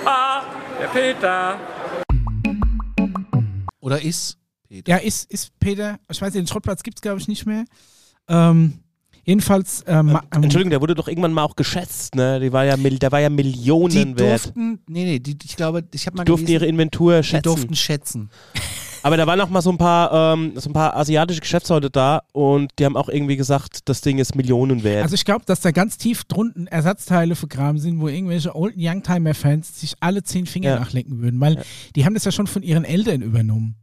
[0.04, 0.42] Ah,
[0.80, 1.56] der Peter.
[3.80, 4.90] Oder ist Peter.
[4.92, 5.98] Ja, ist, ist Peter.
[6.10, 7.64] Ich weiß, den Schrottplatz gibt es, glaube ich, nicht mehr.
[8.28, 8.78] Ähm,
[9.24, 9.84] jedenfalls.
[9.86, 12.40] Ähm, ähm, Entschuldigung, der wurde doch irgendwann mal auch geschätzt, ne?
[12.40, 14.44] Die war ja, der war ja Die Millionen wert.
[14.44, 17.42] durften, nee, nee, die, ich glaube, ich habe mal Durften ihre gelesen, Inventur die schätzen.
[17.42, 18.30] durften schätzen.
[19.02, 22.22] Aber da waren auch mal so ein paar, ähm, so ein paar asiatische Geschäftsleute da
[22.32, 25.02] und die haben auch irgendwie gesagt, das Ding ist Millionen wert.
[25.02, 29.80] Also ich glaube, dass da ganz tief drunten Ersatzteile vergraben sind, wo irgendwelche Old Youngtimer-Fans
[29.80, 30.78] sich alle zehn Finger Ja.
[30.80, 31.62] nachlecken würden, weil
[31.96, 33.76] die haben das ja schon von ihren Eltern übernommen.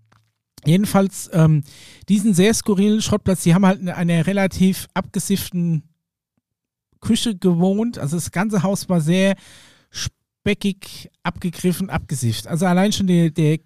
[0.66, 1.64] Jedenfalls ähm,
[2.10, 5.84] diesen sehr skurrilen Schrottplatz, die haben halt eine, eine relativ abgesifften
[7.02, 7.98] Küche gewohnt.
[7.98, 9.36] Also das ganze Haus war sehr
[9.90, 12.48] speckig, abgegriffen, abgesifft.
[12.48, 13.60] Also allein schon der, der,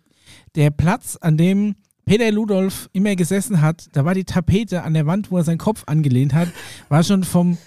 [0.55, 1.75] der Platz, an dem
[2.05, 5.57] Peter Ludolf immer gesessen hat, da war die Tapete an der Wand, wo er seinen
[5.57, 6.49] Kopf angelehnt hat,
[6.89, 7.57] war schon vom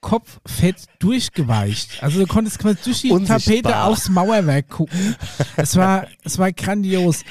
[0.00, 2.02] Kopffett durchgeweicht.
[2.02, 3.38] Also du konntest quasi durch die Unsichtbar.
[3.40, 5.16] Tapete aufs Mauerwerk gucken.
[5.56, 7.24] Es war, es war grandios.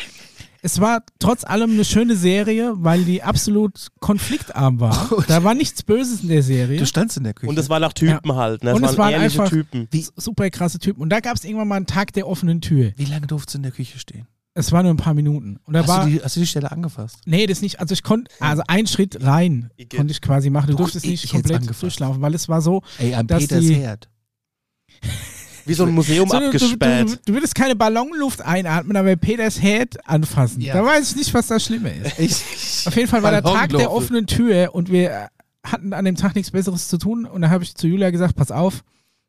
[0.61, 5.09] Es war trotz allem eine schöne Serie, weil die absolut konfliktarm war.
[5.27, 6.79] Da war nichts Böses in der Serie.
[6.79, 7.49] Du standst in der Küche.
[7.51, 8.73] und es waren auch Typen halt, ne?
[8.73, 9.87] Und es es waren waren ehrliche einfach- Typen.
[10.17, 11.01] Super krasse Typen.
[11.03, 12.93] Und da gab es irgendwann mal einen Tag der offenen Tür.
[12.97, 14.25] Wie lange durftest du in der Küche stehen?
[14.57, 15.59] Es war nur ein paar Minuten.
[15.65, 16.05] Und da Hast war.
[16.05, 17.19] du, die, hast du die Stelle angefasst?
[17.25, 17.79] Nee, das nicht.
[17.81, 19.97] Also ich konnte, also einen Schritt rein Igitt.
[19.99, 20.67] konnte ich quasi machen.
[20.67, 22.81] Du Doch, durftest ich- nicht ich komplett durchlaufen, weil es war so.
[22.97, 24.09] Ey, am Dass Peters die- Herd.
[25.65, 27.19] Wie so ein Museum so du, du, du, abgesperrt.
[27.25, 30.61] du würdest keine Ballonluft einatmen, aber Peters Head anfassen.
[30.61, 30.73] Ja.
[30.75, 32.17] Da weiß ich nicht, was das Schlimme ist.
[32.19, 35.27] Ich, Auf jeden Fall war der Tag der offenen Tür und wir
[35.65, 37.25] hatten an dem Tag nichts Besseres zu tun.
[37.25, 38.83] Und da habe ich zu Julia gesagt: Pass auf,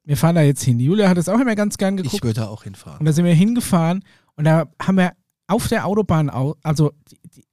[0.05, 0.79] wir fahren da jetzt hin.
[0.79, 2.15] Julia hat es auch immer ganz gern geguckt.
[2.15, 3.01] ich würde da auch hinfahren.
[3.01, 4.05] Und da sind wir hingefahren
[4.37, 5.13] und da haben wir
[5.49, 6.93] auf der Autobahn, au- also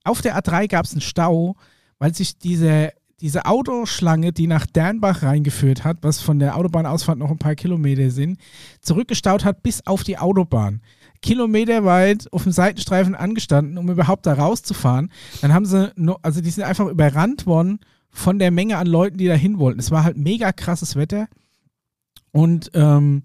[0.04, 1.56] auf der A3 gab es einen Stau,
[2.00, 7.32] weil sich diese, diese Autoschlange, die nach Dernbach reingeführt hat, was von der Autobahnausfahrt noch
[7.32, 8.38] ein paar Kilometer sind,
[8.82, 10.82] zurückgestaut hat bis auf die Autobahn.
[11.22, 15.10] Kilometer weit auf dem Seitenstreifen angestanden, um überhaupt da rauszufahren.
[15.42, 17.80] Dann haben sie, also die sind einfach überrannt worden
[18.10, 19.80] von der Menge an Leuten, die da hin wollten.
[19.80, 21.28] Es war halt mega krasses Wetter.
[22.32, 23.24] Und ähm,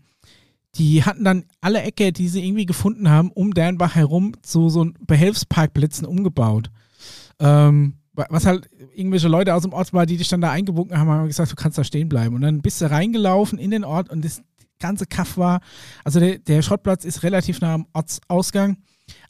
[0.79, 4.87] die hatten dann alle Ecke, die sie irgendwie gefunden haben, um Dernbach herum zu so
[5.07, 6.70] Behelfsparkplätzen umgebaut.
[7.41, 10.97] Ähm, wa- was halt irgendwelche Leute aus dem Ort war, die dich dann da eingebunden
[10.99, 12.35] haben, haben gesagt, du kannst da stehen bleiben.
[12.35, 14.43] Und dann bist du reingelaufen in den Ort und das
[14.79, 15.61] ganze Kaff war,
[16.05, 18.76] also der, der Schrottplatz ist relativ nah am Ortsausgang,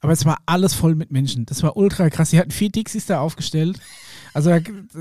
[0.01, 1.46] aber es war alles voll mit Menschen.
[1.46, 2.30] Das war ultra krass.
[2.30, 3.80] Die hatten vier Dixies da aufgestellt.
[4.34, 4.59] Also da,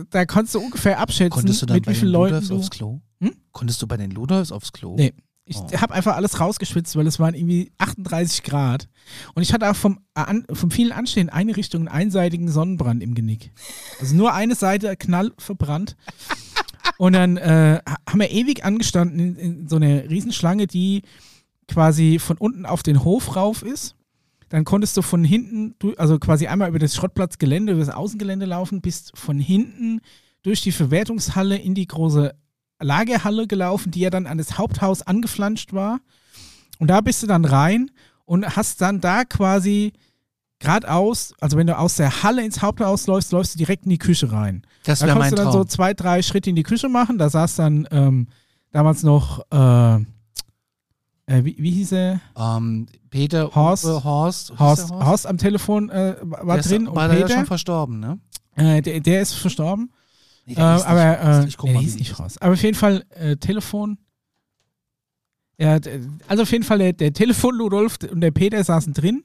[0.10, 2.56] da konntest du ungefähr abschätzen, Konntest du dann mit bei wie den vielen Leuten du...
[2.56, 3.02] aufs Klo?
[3.20, 3.34] Hm?
[3.52, 4.96] Konntest du bei den Ludolfs aufs Klo?
[4.96, 5.14] Nee.
[5.50, 5.72] Ich Oh.
[5.82, 8.90] habe einfach alles rausgeschwitzt, weil es waren irgendwie 38 Grad.
[9.34, 13.16] Und ich hatte auch vom, an, vom vielen Anstehen eine Richtung einen einseitigen Sonnenbrand im
[13.16, 13.52] Genick.
[14.00, 15.96] Also nur eine Seite knall verbrannt.
[16.98, 21.04] Und dann äh, ha- haben wir ewig angestanden in, in so einer Riesenschlange, die
[21.68, 23.96] quasi von unten auf den Hof rauf ist.
[24.50, 28.82] Dann konntest du von hinten, also quasi einmal über das Schrottplatzgelände, über das Außengelände laufen,
[28.82, 30.00] bist von hinten
[30.44, 32.34] durch die Verwertungshalle in die große
[32.80, 36.00] Lagerhalle gelaufen, die ja dann an das Haupthaus angeflanscht war.
[36.80, 37.90] Und da bist du dann rein
[38.26, 39.94] und hast dann da quasi
[40.60, 43.98] geradeaus, also wenn du aus der Halle ins Haupthaus läufst, läufst du direkt in die
[44.00, 44.64] Küche rein.
[44.86, 45.70] Das Da konntest du dann so Traum.
[45.70, 47.18] zwei, drei Schritte in die Küche machen.
[47.18, 48.28] Da saß dann ähm,
[48.72, 49.96] damals noch, äh,
[51.28, 52.22] äh, wie, wie hieß er?
[52.38, 53.86] ähm, Peter, Horst.
[53.86, 57.20] Uwe, Horst, Horst, der Horst am Telefon äh, war Der ist- drin und war der
[57.20, 58.20] ja Peter, schon verstorben, ne?
[58.56, 59.92] äh, der, der ist verstorben.
[60.48, 61.46] Nee, Äh, nicht aber Horst.
[61.46, 62.18] äh, ich guck nee, mal, hieß nicht.
[62.18, 62.42] Horst.
[62.42, 63.98] Aber auf jeden Fall äh, Telefon.
[65.60, 65.80] Ja,
[66.28, 69.24] also auf jeden Fall der, der Telefon Ludolf und der Peter saßen drin.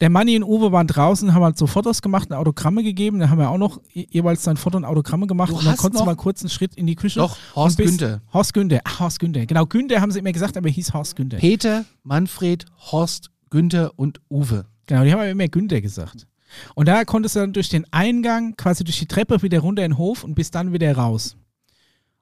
[0.00, 3.20] Der Manni und Uwe waren draußen, haben halt so Fotos gemacht und Autogramme gegeben.
[3.20, 5.50] Da haben wir auch noch je- jeweils dann Foto und Autogramme gemacht.
[5.50, 7.20] Du und dann konntest du mal kurz einen Schritt in die Küche.
[7.20, 8.20] Doch, Horst Günther.
[8.34, 8.80] Horst Günther.
[8.84, 9.46] Ach, Horst Günther.
[9.46, 11.38] Genau, Günther haben sie immer gesagt, aber er hieß Horst Günther.
[11.38, 14.66] Peter, Manfred, Horst, Günther und Uwe.
[14.86, 16.26] Genau, die haben aber immer Günther gesagt.
[16.74, 19.92] Und da konntest du dann durch den Eingang, quasi durch die Treppe wieder runter in
[19.92, 21.36] den Hof und bist dann wieder raus.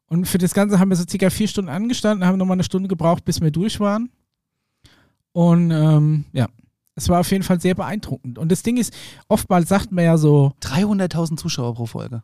[0.07, 2.89] Und für das Ganze haben wir so circa vier Stunden angestanden, haben nochmal eine Stunde
[2.89, 4.11] gebraucht, bis wir durch waren.
[5.33, 6.49] Und ähm, ja,
[6.97, 8.39] es war auf jeden Fall sehr beeindruckend.
[8.39, 8.93] Und das Ding ist,
[9.28, 12.22] oftmals sagt man ja so, 300.000 Zuschauer pro Folge.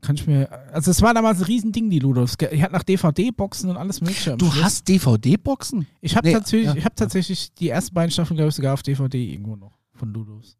[0.00, 2.36] kann ich mir, also es war damals ein Riesending, die Ludolfs.
[2.50, 4.36] Ich hatte nach DVD-Boxen und alles mögliche.
[4.36, 4.64] Du Schluss.
[4.64, 5.86] hast DVD-Boxen?
[6.00, 6.76] Ich habe Nee, tatsächlich, ja.
[6.76, 10.12] ich hab tatsächlich die ersten beiden Staffeln, glaube ich, sogar auf DVD irgendwo noch von
[10.12, 10.56] Ludus.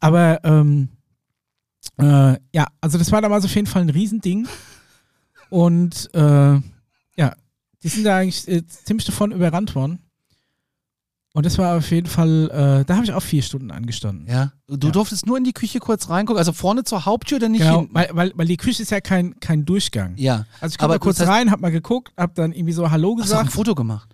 [0.00, 0.88] Aber ähm,
[1.98, 4.46] äh, ja, also das war damals auf jeden Fall ein Riesending.
[5.50, 6.18] Und äh,
[7.16, 7.34] ja,
[7.82, 10.00] die sind da eigentlich äh, ziemlich davon überrannt worden.
[11.36, 14.28] Und das war auf jeden Fall, äh, da habe ich auch vier Stunden angestanden.
[14.28, 14.52] Ja.
[14.68, 14.92] Du Ja.
[14.92, 17.94] durftest nur in die Küche kurz reingucken, also vorne zur Haupttür oder nicht Genau, hinten?
[17.94, 20.14] weil, weil, weil die Küche ist ja kein, kein Durchgang.
[20.16, 20.46] ja.
[20.60, 23.30] Also ich komme Aber kurz rein, hab mal geguckt, hab dann irgendwie so Hallo Hast
[23.30, 23.52] du auch ein gesagt.
[23.56, 24.13] Foto gemacht?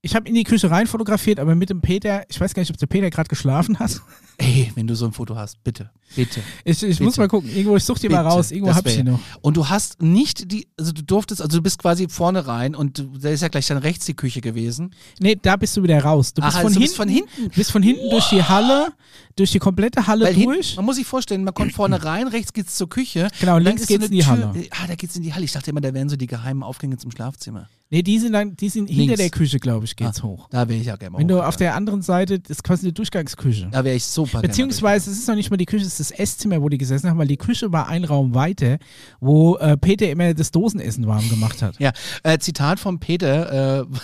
[0.00, 2.70] Ich habe in die Küche rein fotografiert, aber mit dem Peter, ich weiß gar nicht,
[2.70, 4.00] ob der Peter gerade geschlafen hat.
[4.40, 6.40] Ey, wenn du so ein Foto hast, bitte, bitte.
[6.64, 7.20] Ich, ich muss Bitte.
[7.22, 9.18] mal gucken, irgendwo, ich suche die mal raus, irgendwo hab ich die noch.
[9.40, 12.98] Und du hast nicht die, also du durftest, also du bist quasi vorne rein und
[13.00, 14.94] du- da ist ja gleich dann rechts die Küche gewesen.
[15.18, 16.32] Nee, da bist du wieder raus.
[16.34, 17.50] Du bist, Aha, von, also du hinten, bist von hinten.
[17.56, 18.92] bist von hinten durch die Halle,
[19.34, 20.76] durch die komplette Halle Weil durch.
[20.76, 23.26] man muss sich vorstellen, man kommt vorne rein, rechts geht's zur Küche.
[23.40, 24.66] Genau, links so geht's eine in die Tür- Halle.
[24.70, 25.44] Ah, da geht's in die Halle.
[25.46, 27.68] Ich dachte immer, da wären so die geheimen Aufgänge zum Schlafzimmer.
[27.90, 30.48] Nee, die sind dann, die sind hinter der Küche, glaube ich, geht's Ah, hoch.
[30.50, 32.84] Da wäre ich ja gerne mal Wenn du auf der anderen Seite, das ist quasi
[32.86, 33.68] eine Durchgangsküche.
[33.70, 36.18] Da wäre ich super Beziehungsweise, es ist noch nicht mal die Küche, es ist das
[36.18, 38.78] Esszimmer, wo die gesessen haben, weil die Küche war ein Raum weiter,
[39.20, 41.78] wo äh, Peter immer das Dosenessen warm gemacht hat.
[41.78, 41.92] Ja,
[42.24, 43.86] äh, Zitat von Peter, äh,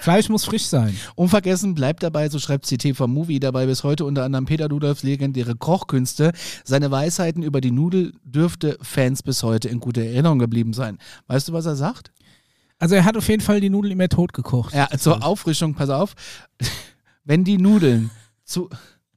[0.00, 0.94] Fleisch muss frisch sein.
[1.14, 5.02] unvergessen bleibt dabei, so schreibt sie TV Movie, dabei bis heute unter anderem Peter Ludolfs
[5.02, 6.32] legendäre Kochkünste.
[6.62, 10.98] Seine Weisheiten über die Nudel dürfte Fans bis heute in guter Erinnerung geblieben sein.
[11.28, 12.12] Weißt du, was er sagt?
[12.84, 14.74] Also er hat auf jeden Fall die Nudeln immer tot gekocht.
[14.74, 16.12] Ja, zur Auffrischung, pass auf.
[17.24, 18.10] Wenn die Nudeln
[18.44, 18.68] zu.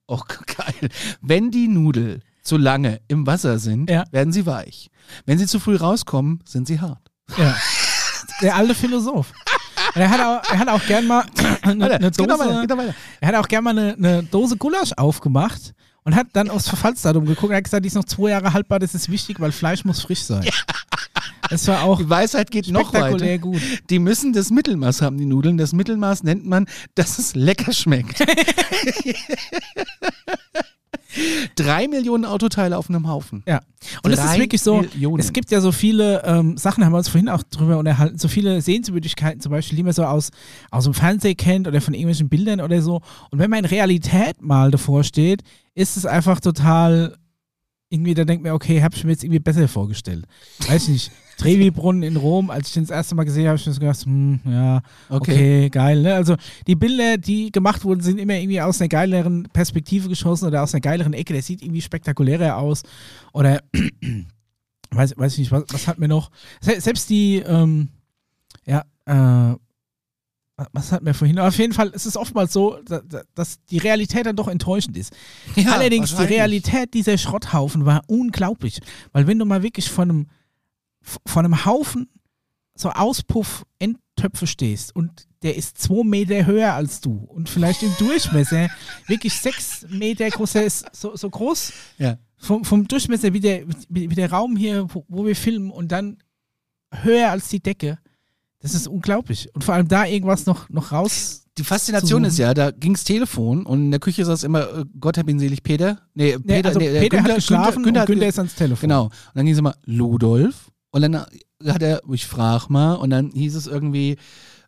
[0.07, 0.22] Oh,
[0.55, 0.89] geil.
[1.20, 4.05] Wenn die Nudeln zu lange im Wasser sind, Ja.
[4.11, 4.89] werden sie weich.
[5.26, 7.11] Wenn sie zu früh rauskommen, sind sie hart.
[7.38, 7.57] Ja.
[8.41, 9.34] Der alte Philosoph.
[9.95, 11.26] Und er hat auch, er hat auch gern mal
[11.61, 12.95] eine, Weiter, eine weiter, Dose, noch weiter.
[13.20, 15.74] er hat auch gern mal eine, eine Dose Gulasch aufgemacht
[16.05, 18.80] und hat dann aufs Verfallsdatum geguckt und hat gesagt, die ist noch zwei Jahre haltbar,
[18.80, 20.45] das ist wichtig, weil Fleisch muss frisch sein.
[21.50, 23.38] Das war auch Die Weisheit geht noch weiter.
[23.38, 23.62] gut.
[23.89, 25.58] Die müssen das Mittelmaß haben, die Nudeln.
[25.58, 28.24] Das Mittelmaß nennt man, dass es lecker schmeckt.
[31.56, 33.43] Drei Millionen Autoteile auf einem Haufen.
[33.48, 33.62] Ja.
[34.04, 35.20] Und es ist wirklich so, Millionen.
[35.20, 38.28] es gibt ja so viele ähm, Sachen, haben wir uns vorhin auch drüber unterhalten, so
[38.28, 40.30] viele Sehenswürdigkeiten zum Beispiel, die man so aus,
[40.70, 43.02] aus dem Fernsehen kennt oder von irgendwelchen Bildern oder so.
[43.32, 45.41] Und wenn man in Realität mal davor steht,
[45.74, 47.18] ist es einfach total,
[47.90, 50.26] irgendwie, da denkt man, okay, hab ich mir jetzt irgendwie besser vorgestellt.
[50.68, 51.12] Weiß ich nicht.
[51.38, 53.80] Trevi-Brunnen in Rom, als ich den das erste Mal gesehen habe, habe ich mir so
[53.80, 55.32] gedacht, hm, ja, Okay.
[55.32, 56.02] okay, geil.
[56.02, 56.16] Ne?
[56.16, 56.36] Also
[56.66, 60.74] die Bilder, die gemacht wurden, sind immer irgendwie aus einer geileren Perspektive geschossen oder aus
[60.74, 61.34] einer geileren Ecke.
[61.34, 62.82] Der sieht irgendwie spektakulärer aus.
[63.34, 63.62] Oder
[64.92, 66.32] weiß, weiß ich nicht, was, was hat mir noch?
[66.60, 67.90] Se selbst die, ähm,
[68.66, 69.56] ja, äh,
[70.74, 71.38] was hat mir vorhin?
[71.39, 74.97] Auf jeden Fall ist es oftmals so, da- da- dass die Realität dann doch enttäuschend
[74.97, 75.14] ist.
[75.55, 76.24] Ja, Allerdings, die.
[76.24, 78.80] Realität dieser Schrotthaufen war unglaublich.
[79.12, 80.28] Weil wenn du mal wirklich von einem,
[81.26, 82.10] von einem Haufen
[82.76, 88.70] so Auspuff-Endtöpfe stehst und der ist zwei Meter höher als du und vielleicht im Durchmesser
[89.08, 92.18] wirklich sechs Meter groß, der ist so, so groß Ja.
[92.38, 95.91] vom, vom Durchmesser wie der, wie, wie der Raum hier, wo, wo wir filmen und
[95.91, 96.18] dann
[96.91, 97.99] höher als die Decke.
[98.62, 99.49] Das ist unglaublich.
[99.53, 101.43] Und vor allem da irgendwas noch, noch raus.
[101.58, 105.18] Die Faszination ist ja, da ging's Telefon und in der Küche saß immer, äh, Gott
[105.18, 105.99] hab ihn selig, Peter.
[106.14, 108.39] Nee, Nee, Peter, also nee, der Peter Günther- hat geschlafen Günther, Günther, Günther hat, ist
[108.39, 108.82] ans Telefon.
[108.89, 109.03] Genau.
[109.05, 110.70] Und dann ging es immer, Ludolf.
[110.91, 111.16] Und dann
[111.66, 114.18] hat er, ich frag mal, und dann hieß es irgendwie,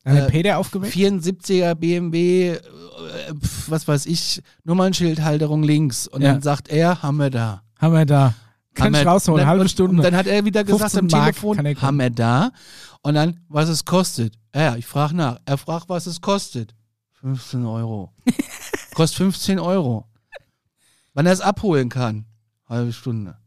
[0.04, 0.94] Dann hat Äh, Peter aufgeweckt.
[0.96, 2.60] 74er BMW, äh,
[3.68, 6.08] was weiß ich, Nummernschildhalterung links.
[6.08, 6.32] Und Ja.
[6.34, 7.62] dann sagt er, haben wir da.
[7.78, 8.34] Haben wir da.
[8.76, 9.98] Kann Haben ich rausholen, dann, halbe und, Stunde.
[9.98, 12.52] Und dann hat er wieder gesagt 15 am Mark Telefon, haben wir da.
[13.02, 14.38] Und dann, was es kostet.
[14.54, 15.40] Ja, ich frage nach.
[15.46, 16.76] Er fragt, was es kostet.
[17.22, 18.14] 15 Euro.
[18.94, 20.06] Kostet 15 Euro.
[21.14, 22.26] Wann er es abholen kann.
[22.68, 23.38] Halbe Stunde.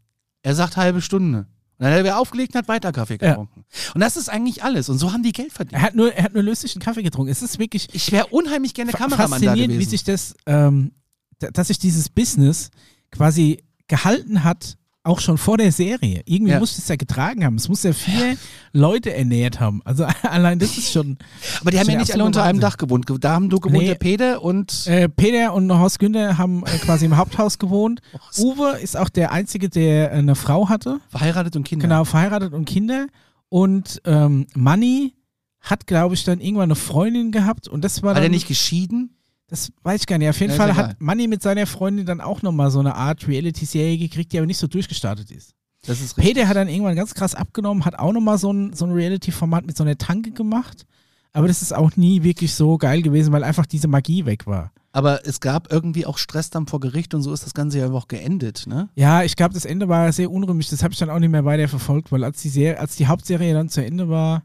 [0.43, 1.39] Er sagt halbe Stunde.
[1.39, 1.47] Und
[1.79, 3.31] dann hat er wieder aufgelegt und hat weiter Kaffee Ja.
[3.31, 3.65] getrunken.
[3.95, 4.89] Und das ist eigentlich alles.
[4.89, 5.75] Und so haben die Geld verdient.
[5.81, 7.31] er hat nur, er hat nur löslichen Kaffee getrunken.
[7.31, 9.81] Es ist wirklich Ich wäre unheimlich gerne Kameramann da faszinierend, gewesen.
[9.81, 10.93] wie sich das, ähm,
[11.39, 12.71] da- dass sich dieses Business
[13.11, 16.23] quasi gehalten hat, auch schon vor der Serie.
[16.27, 16.59] Irgendwie Ja.
[16.61, 17.57] muss es ja getragen haben.
[17.57, 18.37] Es muss ja viele
[18.73, 19.81] Leute ernährt haben.
[19.85, 21.19] Also allein das ist schon.
[21.61, 23.07] Aber die haben ja nicht alle unter einem Dach gewohnt.
[23.21, 23.89] Da haben du gewohnt, Nee.
[23.89, 28.01] der Peter und Äh, Peter und Horst Günther haben äh, quasi im Haupthaus gewohnt.
[28.39, 31.01] Uwe ist auch der Einzige, der äh, eine Frau hatte.
[31.09, 31.89] verheiratet und Kinder.
[31.89, 33.07] Genau, verheiratet und Kinder.
[33.49, 35.15] Und ähm, Manni
[35.61, 37.67] hat, glaube ich, dann irgendwann eine Freundin gehabt.
[37.69, 39.17] Und das war War der nicht geschieden?
[39.53, 40.31] Das weiß ich gar nicht.
[40.31, 43.29] Auf jeden Ja, Fall hat Manni mit seiner Freundin dann auch nochmal so eine Art
[43.29, 45.53] Reality-Serie gekriegt, die aber nicht so durchgestartet ist.
[45.85, 48.87] Das ist Peter hat dann irgendwann ganz krass abgenommen, hat auch nochmal so ein, so
[48.87, 50.87] ein Reality-Format mit so einer Tanke gemacht.
[51.35, 54.73] Aber das ist auch nie wirklich so geil gewesen, weil einfach diese Magie weg war.
[54.93, 57.91] Aber es gab irgendwie auch Stress dann vor Gericht und so ist das Ganze ja
[57.91, 58.89] auch geendet, ne?
[58.95, 60.71] Ja, ich glaube, das Ende war sehr unrühmlich.
[60.71, 63.07] Das habe ich dann auch nicht mehr weiter verfolgt, weil als die, Serie, als die
[63.07, 64.45] Hauptserie dann zu Ende war,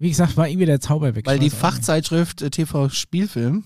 [0.00, 1.26] wie gesagt, war irgendwie der Zauber weg.
[1.26, 1.50] Weil die.
[1.50, 3.64] Fachzeitschrift äh, TV Spielfilm,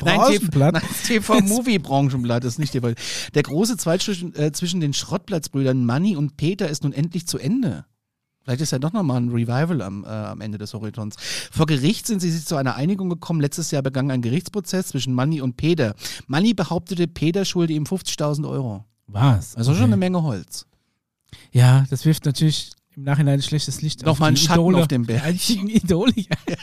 [0.00, 0.74] Branchenblatt.
[0.74, 2.92] nein, TV Movie Branchenblatt ist nicht TV.
[3.34, 7.38] Der große Zweit zwischen, äh, zwischen den Schrottplatzbrüdern Manni und Peter ist nun endlich zu
[7.38, 7.84] Ende.
[8.42, 11.16] Vielleicht ist ja doch nochmal ein Revival am, äh, am Ende des Horizonts.
[11.50, 13.40] Vor Gericht sind sie sich zu einer Einigung gekommen.
[13.40, 15.94] Letztes Jahr begann ein Gerichtsprozess zwischen Manni und Peter.
[16.28, 18.84] Manni behauptete, Peter schulde ihm 50.000 Euro.
[19.08, 19.56] Was?
[19.56, 19.92] Also schon Okay.
[19.92, 20.64] eine Menge Holz.
[21.52, 24.78] Ja, das wirft natürlich im Nachhinein ein schlechtes Licht Nochmal auf ein Schatten Idole.
[24.78, 25.22] auf den Berg.
[25.22, 26.12] Die einzigen Idole.
[26.16, 26.36] Ja.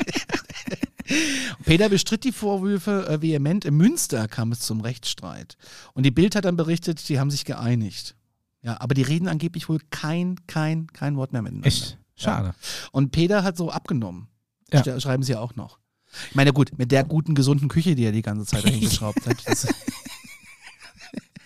[1.65, 3.63] Peter bestritt die Vorwürfe äh, vehement.
[3.65, 5.55] In Münster kam es zum Rechtsstreit.
[5.93, 8.15] Und die Bild hat dann berichtet, die haben sich geeinigt.
[8.63, 11.67] Ja, aber die reden angeblich wohl kein, kein, kein Wort mehr miteinander.
[11.67, 11.97] Echt?
[12.15, 12.55] Schade.
[12.91, 14.27] Und Peter hat so abgenommen.
[14.73, 14.81] Ja.
[14.81, 15.77] Sch- Schreiben sie auch noch.
[16.29, 19.25] Ich meine, gut, mit der guten, gesunden Küche, die er die ganze Zeit dahin geschraubt
[19.27, 19.37] hat.
[19.45, 19.67] Das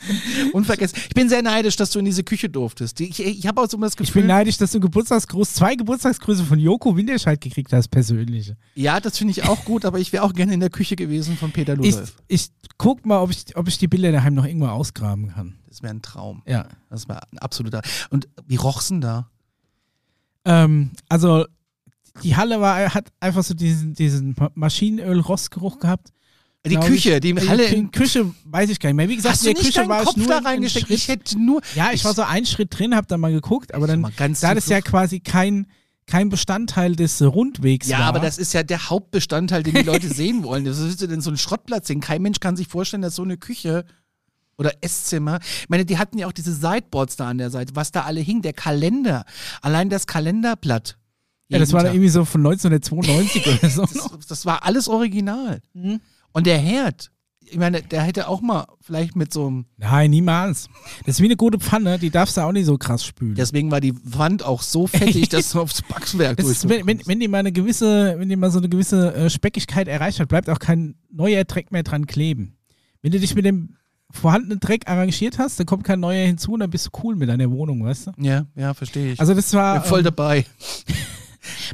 [0.53, 0.97] Unvergessen.
[1.07, 2.99] Ich bin sehr neidisch, dass du in diese Küche durftest.
[3.01, 4.21] Ich, ich habe auch so das Ich Gefühl.
[4.23, 8.57] bin neidisch, dass du Geburtstagsgruß, zwei Geburtstagsgrüße von Joko Winterscheid gekriegt hast, persönliche.
[8.75, 11.37] ja, das finde ich auch gut, aber ich wäre auch gerne in der Küche gewesen
[11.37, 12.15] von Peter Ich, Ludolf.
[12.27, 15.55] ich guck mal, ob ich, ob ich die Bilder daheim noch irgendwo ausgraben kann.
[15.67, 16.41] Das wäre ein Traum.
[16.47, 16.67] Ja.
[16.89, 17.81] Das wäre ein absoluter.
[18.09, 19.29] Und wie roch's denn da?
[20.45, 21.45] Ähm, also,
[22.23, 26.11] die Halle war, hat einfach so diesen, diesen Maschinenöl-Rostgeruch gehabt.
[26.67, 27.87] Die Küche, die Ich, Halle die.
[27.87, 29.07] Küche weiß ich gar nicht mehr.
[29.09, 30.89] Wie gesagt, Hast in du der nicht Küche war Kopf ich nur da reingesteckt?
[30.89, 31.61] Ich hätte nur.
[31.75, 34.67] Ja, ich war so einen Schritt drin, hab da mal geguckt, aber dann, da das
[34.67, 35.67] ja quasi kein,
[36.05, 38.05] kein Bestandteil des Rundwegs Ja, war.
[38.07, 40.65] aber das ist ja der Hauptbestandteil, den die Leute sehen wollen.
[40.65, 42.01] Willst du denn so einen Schrottplatz sehen?
[42.01, 43.85] Kein Mensch kann sich vorstellen, dass so eine Küche
[44.57, 45.39] oder Esszimmer.
[45.61, 48.19] Ich meine, die hatten ja auch diese Sideboards da an der Seite, was da alle
[48.19, 49.23] hing, der Kalender.
[49.61, 50.97] Allein das Kalenderblatt.
[51.47, 53.81] ja, das war irgendwie so von 1992 oder so.
[54.17, 55.61] das, das war alles original.
[55.73, 56.01] Mhm.
[56.33, 57.11] Und der Herd,
[57.51, 59.65] ich meine, der hätte auch mal vielleicht mit so einem.
[59.77, 60.69] Nein, niemals.
[61.05, 63.35] Das ist wie eine gute Pfanne, die darfst du auch nicht so krass spülen.
[63.35, 67.01] Deswegen war die Wand auch so fettig, dass du aufs Backwerk Das ist, wenn, wenn,
[67.05, 70.27] wenn die mal eine gewisse, wenn die mal so eine gewisse äh, Speckigkeit erreicht hat,
[70.27, 72.57] bleibt auch kein neuer Dreck mehr dran kleben.
[73.01, 73.75] Wenn du dich mit dem
[74.11, 77.29] vorhandenen Dreck arrangiert hast, dann kommt kein neuer hinzu und dann bist du cool mit
[77.29, 78.11] deiner Wohnung, weißt du?
[78.17, 79.19] Ja, ja, verstehe ich.
[79.19, 79.79] Also das war.
[79.79, 80.45] Bin voll ähm, dabei.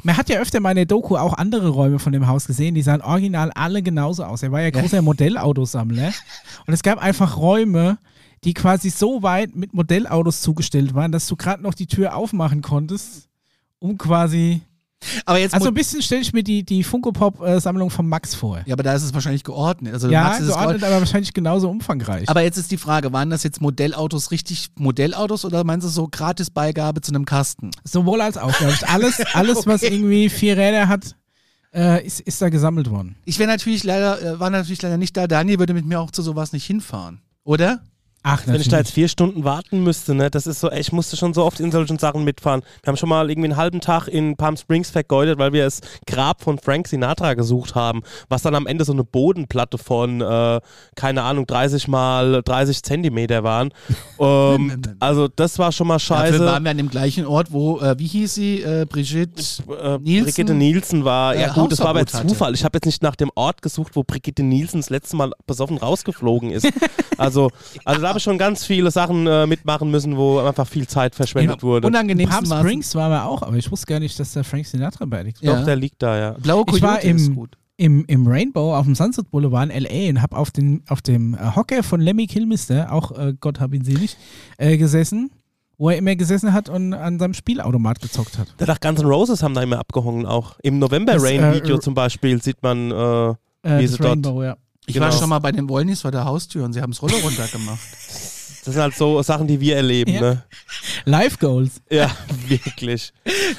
[0.02, 2.74] man hat ja öfter mal in der Doku auch andere Räume von dem Haus gesehen,
[2.74, 4.42] die sahen original alle genauso aus.
[4.42, 6.12] Er war ja großer Modellautosammler.
[6.66, 7.98] Und es gab einfach Räume,
[8.44, 12.62] die quasi so weit mit Modellautos zugestellt waren, dass du gerade noch die Tür aufmachen
[12.62, 13.28] konntest,
[13.78, 14.62] um quasi.
[15.24, 18.62] Aber jetzt Also ein bisschen stelle ich mir die, die Funko-Pop-Sammlung von Max vor.
[18.66, 19.92] ja, aber da ist es wahrscheinlich geordnet.
[19.92, 22.28] Also Ja, Max ist es geordnet, aber wahrscheinlich genauso umfangreich.
[22.28, 26.08] Aber jetzt ist die Frage, waren das jetzt Modellautos richtig Modellautos oder meinst du so
[26.08, 27.70] Gratisbeigabe zu einem Kasten?
[27.84, 28.88] Sowohl als auch, glaube ich.
[28.88, 31.14] Alles, alles was irgendwie vier Räder hat,
[31.74, 33.16] äh, ist, ist da gesammelt worden.
[33.24, 35.26] Ich wäre natürlich leider, äh, war natürlich leider nicht da.
[35.26, 37.20] Daniel würde mit mir auch zu sowas nicht hinfahren.
[37.44, 37.82] Oder?
[38.28, 40.90] Ach, Wenn ich da jetzt vier Stunden warten müsste, ne, das ist so, ey, ich
[40.90, 42.62] musste schon so oft in solchen Sachen mitfahren.
[42.82, 45.80] Wir haben schon mal irgendwie einen halben Tag in Palm Springs vergeudet, weil wir das
[46.08, 50.60] Grab von Frank Sinatra gesucht haben, was dann am Ende so eine Bodenplatte von, äh,
[50.96, 53.72] keine Ahnung, 30 mal 30 Zentimeter waren.
[54.18, 56.32] ähm, also das war schon mal scheiße.
[56.32, 59.40] Dafür waren wir an dem gleichen Ort, wo, äh, wie hieß sie, äh, Brigitte?
[59.70, 60.24] äh, Nielsen?
[60.24, 62.26] Brigitte Nielsen war, ja Äh, gut, das war aber hatte.
[62.26, 62.54] Zufall.
[62.54, 65.78] Ich habe jetzt nicht nach dem Ort gesucht, wo Brigitte Nielsen das letzte Mal besoffen
[65.78, 66.66] rausgeflogen ist.
[67.18, 67.50] also,
[67.84, 71.62] also da habe schon ganz viele Sachen äh, mitmachen müssen, wo einfach viel Zeit verschwendet
[71.62, 71.86] wurde.
[71.86, 75.04] Unangenehmsten Palm Springs waren wir auch, aber ich wusste gar nicht, dass da Frank Sinatra
[75.04, 75.52] beerdigt war.
[75.52, 75.58] Ja.
[75.58, 76.30] Doch, der liegt da, ja.
[76.32, 77.56] Blaue Ich war im- gut.
[77.78, 80.08] Im, Im Rainbow auf dem Sunset Boulevard in L.A.
[80.08, 83.74] und habe auf, den, auf dem äh, Hocker von Lemmy Kilmister, auch äh, Gott hab
[83.74, 84.16] ihn selig,
[84.56, 85.30] äh, gesessen,
[85.76, 88.48] wo er immer gesessen hat und an seinem Spielautomat gezockt hat.
[88.56, 90.58] Danach Guns N' Roses haben da immer abgehangen auch.
[90.62, 93.28] Im November Rain äh, Video r- zum Beispiel sieht man, äh,
[93.62, 94.10] Äh, Wie es dort?
[94.10, 94.56] Rainbow, ja.
[94.86, 95.06] Ich Genau.
[95.06, 97.80] war schon mal bei den Wollnis vor der Haustür und sie haben es Roller runtergemacht.
[98.64, 100.20] das sind halt so Sachen, die wir erleben, Ja.
[100.20, 100.42] ne?
[101.04, 101.82] Live Goals.
[101.90, 102.10] Ja,
[102.48, 103.12] wirklich.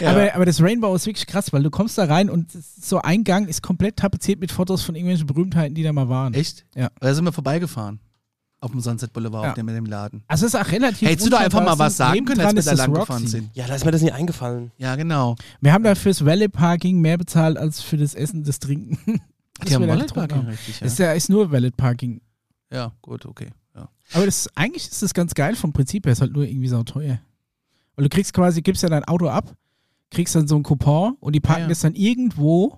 [0.06, 3.24] Aber, aber das Rainbow ist wirklich krass, weil du kommst da rein und so ein
[3.24, 6.34] Gang ist komplett tapeziert mit Fotos von irgendwelchen Berühmtheiten, die da mal waren.
[6.34, 6.66] Echt?
[6.76, 6.90] Ja.
[7.00, 8.00] Da sind wir vorbeigefahren.
[8.60, 9.50] Auf dem Sunset Boulevard, Ja.
[9.52, 10.24] auf dem, mit dem Laden.
[10.28, 12.64] Also es ist auch relativ Hättest du da einfach mal was sagen können, als wir
[12.64, 13.50] da das lang gefahren sind?
[13.54, 14.72] Ja, da ist mir das nie eingefallen.
[14.78, 15.36] Ja, genau.
[15.62, 18.98] Wir haben da fürs Valley Parking mehr bezahlt als für das Essen, das Trinken.
[19.66, 20.47] Die haben getrunken Parking, haben.
[20.47, 21.08] richtig, Das ist ja.
[21.08, 22.22] ja ist nur Valid Parking.
[22.72, 23.49] Ja, gut, okay.
[23.76, 23.89] Ja.
[24.14, 26.84] Aber das, eigentlich ist das ganz geil vom Prinzip her, ist halt nur irgendwie so
[26.84, 27.20] teuer.
[27.95, 29.55] Weil du kriegst quasi, gibst ja dein Auto ab,
[30.12, 31.70] kriegst dann so ein Coupon und die parken Ja, ja.
[31.70, 32.78] das dann irgendwo,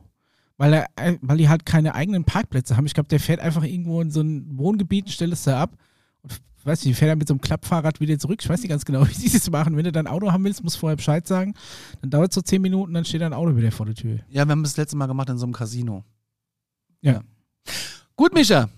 [0.57, 2.85] weil, er, äh, weil die halt keine eigenen Parkplätze haben.
[2.85, 5.75] Ich glaube, der fährt einfach irgendwo in so ein Wohngebiet und stellt es da ab.
[6.21, 8.39] Und ich weiß nicht, fährt dann mit so einem Klappfahrrad wieder zurück.
[8.41, 9.75] Ich weiß nicht ganz genau, wie sie das machen.
[9.77, 11.53] Wenn du dein Auto haben willst, musst du vorher Bescheid sagen.
[12.01, 14.19] Dann dauert es so zehn Minuten, dann steht dein Auto wieder vor der Tür.
[14.29, 16.03] ja, wir haben das letzte Mal gemacht in so einem Casino.
[17.01, 17.21] Ja.
[18.15, 18.69] Gut, Micha.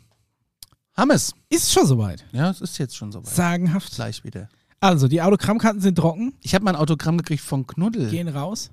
[0.96, 1.34] Haben es.
[1.50, 2.24] Ist schon soweit.
[2.32, 3.28] Ja, es ist jetzt schon soweit.
[3.34, 3.94] Sagenhaft.
[3.96, 4.50] Gleich wieder.
[4.80, 8.10] Also, die Autogrammkarten sind trocken, Ich habe mal ein Autogramm gekriegt von Knuddel.
[8.10, 8.72] gehen raus.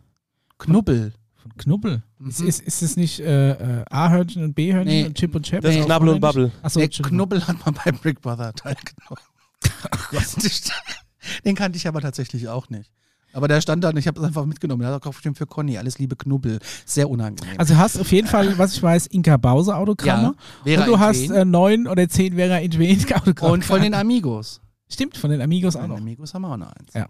[0.59, 1.13] Knubbel.
[1.37, 2.03] Von Knubbel.
[2.19, 2.29] Mhm.
[2.31, 5.07] Ist, ist, ist es nicht äh, äh, A-Hörnchen und B-Hörnchen Nee.
[5.07, 5.63] und Chip und Chap?
[5.63, 5.85] Das ist.
[5.85, 6.51] Knabbel und Bubble.
[6.63, 9.23] Achso, Der Knubbel hat man bei Brick Brother teilgenommen.
[11.45, 12.91] Den kannte ich aber tatsächlich auch nicht.
[13.39, 14.83] Aber der stand da und ich habe es einfach mitgenommen.
[14.83, 15.79] Der hat auch bestimmt für Conny.
[15.79, 16.59] Alles liebe Knubbel.
[16.85, 17.55] Sehr unangenehm.
[17.57, 20.35] Also du hast auf jeden Fall, was ich weiß, Inka Bause Autogramme.
[20.65, 23.53] Vera und du hast äh, neun oder zehn Vera Entwen Autogramme.
[23.53, 24.61] und von den Amigos.
[24.89, 25.97] Stimmt, von den Amigos auch Von noch.
[25.99, 26.93] den Amigos haben wir auch noch eins.
[26.95, 27.07] Ja.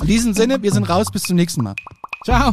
[0.00, 1.06] In diesem Sinne, wir sind raus.
[1.12, 1.76] Bis zum nächsten Mal.
[2.24, 2.52] Ciao.